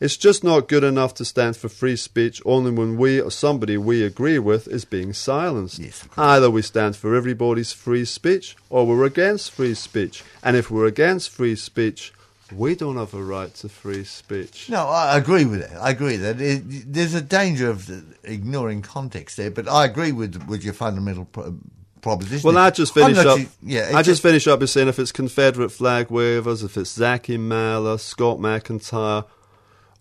It's 0.00 0.16
just 0.16 0.44
not 0.44 0.68
good 0.68 0.84
enough 0.84 1.14
to 1.14 1.24
stand 1.24 1.56
for 1.56 1.68
free 1.68 1.96
speech 1.96 2.42
only 2.44 2.70
when 2.70 2.96
we 2.96 3.20
or 3.20 3.30
somebody 3.30 3.76
we 3.76 4.02
agree 4.02 4.38
with 4.38 4.68
is 4.68 4.84
being 4.84 5.12
silenced. 5.12 5.78
Yes, 5.78 6.06
Either 6.16 6.50
we 6.50 6.62
stand 6.62 6.96
for 6.96 7.14
everybody's 7.14 7.72
free 7.72 8.04
speech 8.04 8.56
or 8.68 8.86
we're 8.86 9.04
against 9.04 9.50
free 9.52 9.74
speech. 9.74 10.22
And 10.42 10.56
if 10.56 10.70
we're 10.70 10.86
against 10.86 11.30
free 11.30 11.56
speech, 11.56 12.12
we 12.54 12.74
don't 12.76 12.96
have 12.96 13.12
a 13.14 13.22
right 13.22 13.52
to 13.54 13.68
free 13.68 14.04
speech. 14.04 14.68
No, 14.70 14.86
I 14.86 15.16
agree 15.16 15.44
with 15.44 15.60
that. 15.68 15.80
I 15.82 15.90
agree 15.90 16.16
that 16.16 16.40
it, 16.40 16.62
there's 16.92 17.14
a 17.14 17.20
danger 17.20 17.70
of 17.70 17.90
ignoring 18.22 18.82
context 18.82 19.36
there, 19.36 19.50
but 19.50 19.66
I 19.68 19.84
agree 19.84 20.12
with 20.12 20.46
with 20.46 20.62
your 20.62 20.74
fundamental 20.74 21.24
pro- 21.24 21.56
proposition. 22.02 22.46
Well, 22.46 22.56
I 22.58 22.70
just 22.70 22.94
finish 22.94 23.18
up. 23.18 23.38
ju- 23.38 23.48
yeah, 23.62 23.90
I 23.94 24.00
it 24.00 24.04
just 24.04 24.22
finish 24.22 24.46
up 24.46 24.60
by 24.60 24.66
saying 24.66 24.86
if 24.86 24.98
it's 25.00 25.10
Confederate 25.10 25.70
flag 25.70 26.08
wavers, 26.10 26.62
if 26.62 26.76
it's 26.76 26.96
Zaky 26.96 27.40
Mallah, 27.40 27.98
Scott 27.98 28.38
McIntyre, 28.38 29.24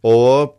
or 0.10 0.54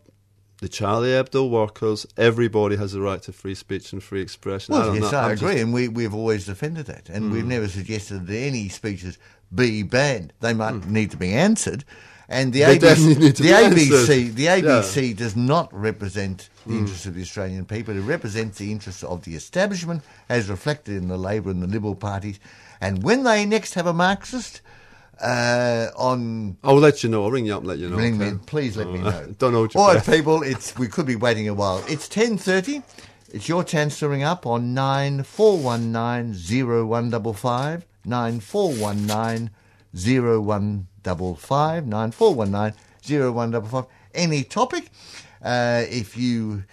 the 0.59 0.67
Charlie 0.67 1.09
Hebdo 1.11 1.49
workers, 1.49 2.05
everybody 2.17 2.75
has 2.75 2.93
a 2.93 2.99
right 2.99 3.21
to 3.21 3.31
free 3.31 3.55
speech 3.55 3.93
and 3.93 4.03
free 4.03 4.21
expression. 4.21 4.73
I 4.73 4.77
Well, 4.79 4.87
don't 4.87 5.01
yes, 5.03 5.11
know. 5.13 5.17
I 5.19 5.25
I'm 5.27 5.31
agree, 5.37 5.51
just- 5.53 5.63
and 5.63 5.73
we 5.73 5.87
we've 5.87 6.13
always 6.13 6.45
defended 6.45 6.85
that, 6.87 7.07
and 7.09 7.25
Hmm. 7.25 7.31
we've 7.31 7.45
never 7.45 7.69
suggested 7.69 8.27
that 8.27 8.35
any 8.37 8.67
speeches 8.67 9.17
be 9.55 9.83
banned. 9.83 10.33
They 10.41 10.53
might 10.53 10.89
need 10.89 11.11
to 11.11 11.17
be 11.17 11.31
answered, 11.31 11.85
and 12.27 12.51
the 12.51 12.63
Hmm. 12.63 12.67
They 12.71 12.75
ABC, 12.75 12.81
definitely 12.81 13.23
need 13.25 13.35
to 13.37 13.43
the 13.43 13.49
ABC, 13.53 14.29
the 14.35 14.47
ABC 14.49 15.13
does 15.13 15.35
not 15.37 15.69
represent 15.71 16.49
the 16.65 16.77
interests 16.77 17.05
of 17.05 17.15
the 17.15 17.21
Australian 17.21 17.63
people. 17.63 17.95
It 17.95 18.01
represents 18.01 18.57
the 18.57 18.69
interests 18.73 19.03
of 19.03 19.23
the 19.23 19.35
establishment, 19.35 20.01
as 20.27 20.49
reflected 20.49 20.97
in 20.97 21.07
the 21.07 21.17
Labor 21.17 21.51
and 21.51 21.63
the 21.63 21.67
Liberal 21.67 21.95
parties. 21.95 22.37
And 22.81 23.01
when 23.01 23.23
they 23.23 23.45
next 23.45 23.75
have 23.75 23.87
a 23.87 23.93
Marxist 23.93 24.59
uh, 25.21 25.87
on 25.95 26.57
I'll 26.63 26.75
let 26.75 27.03
you 27.03 27.09
know. 27.09 27.23
I'll 27.23 27.31
ring 27.31 27.45
you 27.45 27.53
up 27.53 27.59
and 27.59 27.67
let 27.67 27.79
you 27.79 27.89
know. 27.89 27.97
Ring 27.97 28.17
me, 28.17 28.33
please 28.45 28.77
let 28.77 28.87
me 28.87 28.99
know. 28.99 29.33
don't 29.39 29.53
know 29.53 29.61
what 29.61 29.73
your 29.73 29.81
All 29.81 29.87
right, 29.89 30.03
breath- 30.03 30.17
people, 30.17 30.43
it's 30.43 30.77
we 30.77 30.87
could 30.87 31.05
be 31.05 31.15
waiting 31.15 31.47
a 31.47 31.53
while. 31.53 31.83
It's 31.87 32.07
ten 32.07 32.37
thirty. 32.37 32.83
It's 33.31 33.49
your 33.49 33.63
chance 33.63 33.99
to 33.99 34.07
ring 34.09 34.23
up 34.23 34.45
on 34.45 34.73
nine 34.73 35.23
four 35.23 35.57
one 35.57 35.91
nine 35.91 36.33
zero 36.33 36.85
one 36.85 37.09
double 37.09 37.33
five 37.33 37.85
nine 38.05 38.39
four 38.39 38.73
one 38.73 39.05
nine 39.05 39.49
zero 39.95 40.39
one 40.39 40.87
double 41.03 41.35
five 41.35 41.85
nine 41.85 42.11
four 42.11 42.33
one 42.33 42.51
nine 42.51 42.73
zero 43.05 43.31
one 43.31 43.51
double 43.51 43.67
five. 43.67 43.85
Any 44.13 44.43
topic? 44.43 44.89
Uh, 45.43 45.83
if 45.89 46.17
you 46.17 46.63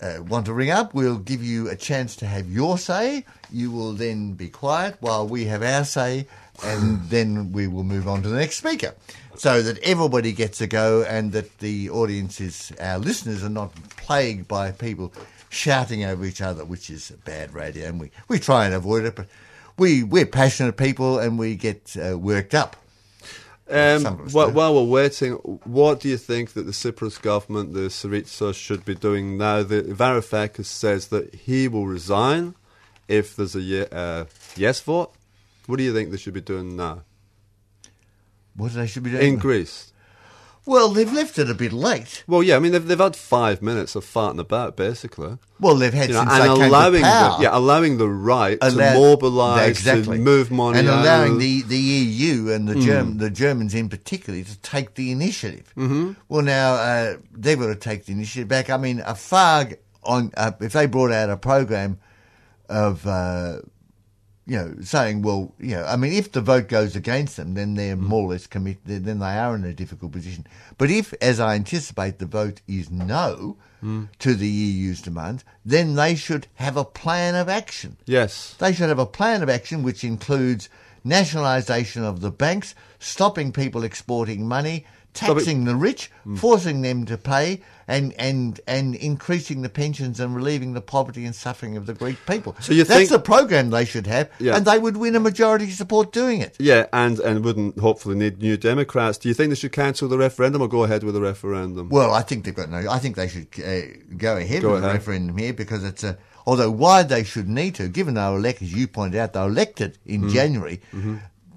uh, 0.00 0.22
want 0.22 0.46
to 0.46 0.52
ring 0.52 0.70
up, 0.70 0.92
we'll 0.92 1.18
give 1.18 1.42
you 1.42 1.68
a 1.68 1.76
chance 1.76 2.16
to 2.16 2.26
have 2.26 2.50
your 2.50 2.78
say. 2.78 3.24
You 3.50 3.70
will 3.70 3.92
then 3.92 4.34
be 4.34 4.48
quiet 4.48 4.96
while 5.00 5.26
we 5.26 5.44
have 5.46 5.62
our 5.62 5.84
say, 5.84 6.26
and 6.64 7.02
then 7.08 7.52
we 7.52 7.66
will 7.66 7.84
move 7.84 8.08
on 8.08 8.22
to 8.22 8.28
the 8.28 8.36
next 8.36 8.56
speaker. 8.56 8.94
So 9.36 9.60
that 9.62 9.78
everybody 9.80 10.32
gets 10.32 10.60
a 10.60 10.66
go, 10.66 11.02
and 11.02 11.32
that 11.32 11.58
the 11.58 11.90
audience 11.90 12.40
is, 12.40 12.72
our 12.80 12.98
listeners 12.98 13.44
are 13.44 13.50
not 13.50 13.74
plagued 13.96 14.48
by 14.48 14.70
people 14.70 15.12
shouting 15.50 16.04
over 16.04 16.24
each 16.24 16.40
other, 16.40 16.64
which 16.64 16.88
is 16.90 17.10
bad 17.24 17.52
radio, 17.52 17.88
and 17.88 18.00
we, 18.00 18.10
we 18.28 18.38
try 18.38 18.64
and 18.64 18.74
avoid 18.74 19.04
it, 19.04 19.14
but 19.14 19.26
we, 19.78 20.02
we're 20.02 20.26
passionate 20.26 20.76
people 20.76 21.18
and 21.18 21.38
we 21.38 21.54
get 21.54 21.94
uh, 21.96 22.16
worked 22.18 22.54
up. 22.54 22.76
Um, 23.68 24.04
while, 24.30 24.52
while 24.52 24.74
we're 24.74 24.90
waiting, 25.02 25.32
what 25.32 25.98
do 26.00 26.08
you 26.08 26.16
think 26.16 26.52
that 26.52 26.62
the 26.62 26.72
Tsipras 26.72 27.20
government, 27.20 27.74
the 27.74 27.88
Syriza, 27.88 28.54
should 28.54 28.84
be 28.84 28.94
doing 28.94 29.36
now? 29.36 29.64
The 29.64 29.82
Varoufakis 29.82 30.66
says 30.66 31.08
that 31.08 31.34
he 31.34 31.66
will 31.66 31.86
resign 31.86 32.54
if 33.08 33.34
there's 33.34 33.56
a 33.56 33.94
uh, 33.94 34.26
yes 34.56 34.80
vote. 34.80 35.12
What 35.66 35.76
do 35.78 35.84
you 35.84 35.92
think 35.94 36.10
they 36.10 36.16
should 36.16 36.34
be 36.34 36.40
doing 36.40 36.76
now 36.76 37.02
What 38.56 38.72
they 38.74 38.86
should 38.86 39.02
be 39.02 39.10
doing? 39.10 39.34
in 39.34 39.36
Greece? 39.38 39.92
Well, 40.68 40.88
they've 40.88 41.12
left 41.12 41.38
it 41.38 41.48
a 41.48 41.54
bit 41.54 41.72
late. 41.72 42.24
Well, 42.26 42.42
yeah, 42.42 42.56
I 42.56 42.58
mean 42.58 42.72
they've, 42.72 42.84
they've 42.84 42.98
had 42.98 43.14
five 43.14 43.62
minutes 43.62 43.94
of 43.94 44.04
farting 44.04 44.40
about, 44.40 44.76
basically, 44.76 45.38
Well, 45.60 45.76
they've 45.76 45.94
had 45.94 46.08
you 46.08 46.14
know, 46.14 46.22
since 46.22 46.32
and 46.32 46.42
they 46.42 46.54
came 46.56 46.62
allowing 46.68 46.92
to 46.94 47.00
power. 47.02 47.36
the, 47.38 47.42
yeah, 47.44 47.50
allowing 47.56 47.98
the 47.98 48.08
right 48.08 48.58
Allow- 48.60 48.92
to 48.94 48.98
mobilise, 48.98 49.68
exactly. 49.68 50.16
to 50.18 50.22
move 50.24 50.50
money, 50.50 50.80
and 50.80 50.88
allowing 50.88 51.32
of- 51.34 51.38
the, 51.38 51.62
the 51.62 51.76
EU 51.78 52.50
and 52.50 52.66
the 52.68 52.74
Hmm. 52.74 52.80
Germ, 52.80 53.18
the 53.18 53.30
Germans 53.30 53.74
in 53.76 53.88
particular 53.88 54.42
to 54.42 54.58
take 54.58 54.94
the 54.94 55.12
initiative. 55.12 55.72
Mm-hmm. 55.76 56.12
Well, 56.28 56.42
now 56.42 56.72
uh, 56.74 57.16
they've 57.32 57.58
got 57.58 57.68
to 57.68 57.76
take 57.76 58.06
the 58.06 58.12
initiative 58.12 58.48
back. 58.48 58.68
I 58.68 58.76
mean, 58.76 59.00
a 59.06 59.14
FARG 59.14 59.78
on 60.02 60.32
uh, 60.36 60.50
if 60.60 60.72
they 60.72 60.86
brought 60.86 61.12
out 61.12 61.30
a 61.30 61.36
program 61.36 62.00
of 62.68 63.06
uh, 63.06 63.58
you 64.46 64.56
know 64.56 64.74
saying, 64.82 65.22
well, 65.22 65.52
you 65.58 65.76
know, 65.76 65.84
I 65.84 65.96
mean, 65.96 66.12
if 66.12 66.32
the 66.32 66.40
vote 66.40 66.68
goes 66.68 66.94
against 66.94 67.36
them, 67.36 67.54
then 67.54 67.74
they're 67.74 67.96
mm. 67.96 68.00
more 68.00 68.26
or 68.26 68.30
less 68.30 68.46
committed. 68.46 69.04
Then 69.04 69.18
they 69.18 69.36
are 69.38 69.54
in 69.54 69.64
a 69.64 69.72
difficult 69.72 70.12
position. 70.12 70.46
But 70.78 70.90
if, 70.90 71.12
as 71.20 71.40
I 71.40 71.56
anticipate, 71.56 72.18
the 72.18 72.26
vote 72.26 72.60
is 72.68 72.90
no 72.90 73.56
mm. 73.82 74.08
to 74.20 74.34
the 74.34 74.48
EU's 74.48 75.02
demands, 75.02 75.44
then 75.64 75.94
they 75.94 76.14
should 76.14 76.46
have 76.54 76.76
a 76.76 76.84
plan 76.84 77.34
of 77.34 77.48
action. 77.48 77.96
yes, 78.06 78.54
They 78.58 78.72
should 78.72 78.88
have 78.88 78.98
a 78.98 79.06
plan 79.06 79.42
of 79.42 79.48
action 79.48 79.82
which 79.82 80.04
includes 80.04 80.68
nationalisation 81.02 82.04
of 82.04 82.20
the 82.20 82.30
banks, 82.30 82.74
stopping 82.98 83.52
people 83.52 83.84
exporting 83.84 84.46
money. 84.46 84.86
Taxing 85.16 85.64
the 85.64 85.74
rich, 85.76 86.10
forcing 86.36 86.82
them 86.82 87.04
to 87.06 87.16
pay, 87.18 87.62
and, 87.88 88.12
and, 88.18 88.60
and 88.66 88.94
increasing 88.96 89.62
the 89.62 89.68
pensions 89.68 90.18
and 90.20 90.34
relieving 90.34 90.72
the 90.74 90.80
poverty 90.80 91.24
and 91.24 91.34
suffering 91.34 91.76
of 91.76 91.86
the 91.86 91.94
Greek 91.94 92.16
people. 92.26 92.54
So 92.60 92.72
you 92.72 92.84
That's 92.84 92.98
think- 92.98 93.10
the 93.10 93.18
program 93.18 93.70
they 93.70 93.84
should 93.84 94.06
have, 94.06 94.28
Yeah. 94.38 94.56
and 94.56 94.64
they 94.66 94.78
would 94.78 94.96
win 94.96 95.14
a 95.16 95.20
majority 95.20 95.70
support 95.70 96.12
doing 96.12 96.40
it. 96.40 96.56
yeah, 96.58 96.86
and 96.92 97.18
and 97.20 97.44
wouldn't 97.44 97.78
hopefully 97.78 98.16
need 98.16 98.38
new 98.40 98.56
Democrats. 98.56 99.18
Do 99.18 99.28
you 99.28 99.34
think 99.34 99.48
they 99.50 99.54
should 99.56 99.72
cancel 99.72 100.08
the 100.08 100.18
referendum 100.18 100.62
or 100.62 100.68
go 100.68 100.84
ahead 100.84 101.02
with 101.04 101.14
the 101.14 101.20
referendum? 101.20 101.88
Well, 101.88 102.12
I 102.12 102.22
think 102.22 102.44
they've 102.44 102.54
got 102.54 102.70
no. 102.70 102.88
I 102.90 102.98
think 102.98 103.16
they 103.16 103.28
should 103.28 103.46
uh, 103.64 104.14
go 104.16 104.36
ahead 104.36 104.62
Go 104.62 104.72
with 104.72 104.82
the 104.82 104.88
referendum 104.88 105.36
here 105.38 105.52
because 105.52 105.82
it's 105.84 106.04
a. 106.04 106.18
Although 106.48 106.70
why 106.70 107.02
they 107.02 107.24
should 107.24 107.48
need 107.48 107.74
to, 107.74 107.88
given 107.88 108.14
they 108.14 108.20
were 108.20 108.36
elected, 108.36 108.68
as 108.68 108.72
you 108.74 108.86
pointed 108.86 109.18
out, 109.18 109.32
they 109.32 109.40
were 109.40 109.46
elected 109.48 109.98
in 110.06 110.22
Mm. 110.22 110.32
January. 110.32 110.80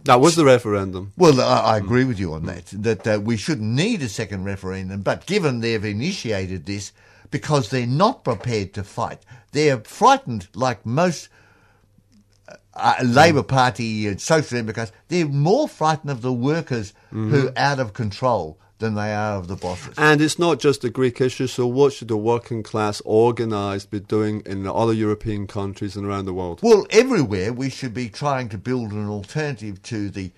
That 0.04 0.20
was 0.22 0.36
the 0.36 0.46
referendum. 0.46 1.14
Well, 1.18 1.40
I, 1.42 1.74
I 1.74 1.78
agree 1.78 2.04
with 2.06 2.20
you 2.20 2.34
on 2.34 2.46
that. 2.46 2.66
That 2.68 3.08
uh, 3.08 3.20
we 3.22 3.38
shouldn't 3.38 3.70
need 3.70 4.02
a 4.02 4.10
second 4.10 4.44
referendum, 4.46 5.02
but 5.02 5.26
given 5.26 5.60
they've 5.60 5.84
initiated 5.84 6.66
this, 6.66 6.92
because 7.32 7.70
they're 7.70 7.86
not 7.86 8.24
prepared 8.24 8.74
to 8.74 8.84
fight, 8.84 9.20
they're 9.52 9.80
frightened, 9.80 10.48
like 10.56 10.86
most 10.86 11.30
uh, 12.74 12.96
Labor 13.04 13.44
Party 13.44 14.08
and 14.08 14.22
Social 14.22 14.58
Democrats. 14.58 14.92
They're 15.10 15.28
more 15.28 15.68
frightened 15.68 16.12
of 16.12 16.22
the 16.22 16.34
workers 16.34 16.94
who 17.10 17.48
are 17.50 17.54
out 17.58 17.80
of 17.80 17.94
control 17.94 18.60
than 18.80 18.96
they 18.96 19.14
are 19.14 19.38
of 19.38 19.48
the 19.48 19.56
bosses. 19.56 19.94
And 19.98 20.22
it's 20.22 20.40
not 20.40 20.60
just 20.60 20.84
a 20.84 20.90
Greek 20.90 21.22
issue, 21.22 21.48
so 21.48 21.68
what 21.68 21.94
should 21.94 22.08
the 22.08 22.18
working 22.18 22.64
class 22.64 23.02
organised 23.06 23.92
be 23.92 24.00
doing 24.00 24.42
in 24.46 24.64
the 24.64 24.74
other 24.74 24.94
European 24.94 25.48
countries 25.48 25.96
and 25.96 26.06
around 26.06 26.26
the 26.26 26.34
world? 26.34 26.60
Well, 26.64 26.88
everywhere 26.90 27.54
we 27.54 27.70
should 27.70 27.94
be 27.94 28.10
trying 28.10 28.50
to 28.50 28.58
build 28.58 28.92
an 28.92 29.08
alternative 29.08 29.82
to 29.84 30.10
the 30.10 30.32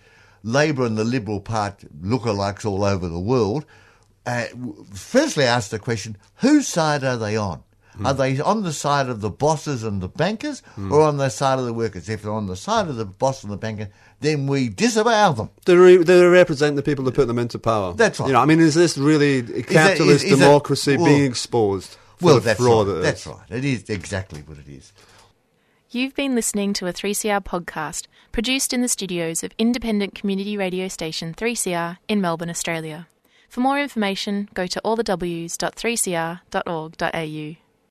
Labour 0.44 0.86
and 0.86 0.98
the 0.98 1.04
Liberal 1.04 1.40
Party 1.40 1.88
lookalikes 2.02 2.66
all 2.66 2.84
over 2.84 3.08
the 3.08 3.20
world, 3.20 3.66
uh, 4.26 4.46
firstly 4.94 5.44
ask 5.44 5.70
the 5.70 5.80
question: 5.80 6.18
Whose 6.38 6.68
side 6.68 7.04
are 7.04 7.18
they 7.18 7.38
on? 7.38 7.64
Are 8.04 8.14
they 8.14 8.40
on 8.40 8.64
the 8.64 8.74
side 8.74 9.10
of 9.10 9.22
the 9.22 9.30
bosses 9.30 9.84
and 9.84 10.02
the 10.02 10.08
bankers, 10.08 10.64
or 10.90 11.02
on 11.02 11.18
the 11.18 11.30
side 11.30 11.60
of 11.60 11.66
the 11.66 11.74
workers? 11.74 12.10
If 12.10 12.24
they're 12.24 12.32
on 12.32 12.48
the 12.48 12.56
side 12.56 12.88
of 12.88 12.96
the 12.96 13.06
boss 13.06 13.44
and 13.44 13.52
the 13.52 13.58
banker, 13.58 13.90
then 14.22 14.48
we 14.48 14.70
disavow 14.70 15.34
them. 15.34 15.50
They, 15.66 15.76
re- 15.76 15.98
they 16.04 16.24
represent 16.26 16.76
the 16.78 16.84
people 16.84 17.04
that 17.06 17.14
put 17.16 17.28
them 17.28 17.40
into 17.40 17.60
power. 17.60 17.94
That's 17.94 18.20
right. 18.20 18.28
You 18.28 18.34
know, 18.34 18.40
I 18.40 18.46
mean, 18.46 18.60
is 18.60 18.76
this 18.76 18.98
really 18.98 19.42
capitalist 19.64 20.24
is 20.24 20.32
that- 20.32 20.38
democracy 20.38 20.96
well- 20.98 21.06
being 21.08 21.26
exposed 21.26 21.98
for 22.18 22.26
Well, 22.26 22.36
the 22.36 22.42
that's 22.42 22.60
fraud 22.60 22.88
right. 22.88 23.02
That's 23.02 23.26
right. 23.28 23.50
It 23.50 23.66
is 23.66 23.90
exactly 23.90 24.42
what 24.42 24.58
it 24.60 24.68
is. 24.70 24.94
You've 25.90 26.16
been 26.16 26.36
listening 26.36 26.72
to 26.74 26.88
a 26.88 26.94
3CR 26.94 27.42
podcast 27.44 28.08
produced 28.32 28.72
in 28.72 28.82
the 28.82 28.88
studios 28.88 29.44
of 29.44 29.52
independent 29.58 30.16
community 30.16 30.56
radio 30.56 30.88
station 30.88 31.34
3CR 31.34 31.98
in 32.08 32.22
Melbourne, 32.22 32.50
Australia. 32.50 33.08
For 33.50 33.60
more 33.60 33.78
information, 33.78 34.48
go 34.54 34.68
to 34.68 34.80
allthews.3cr.org.au. 34.86 37.61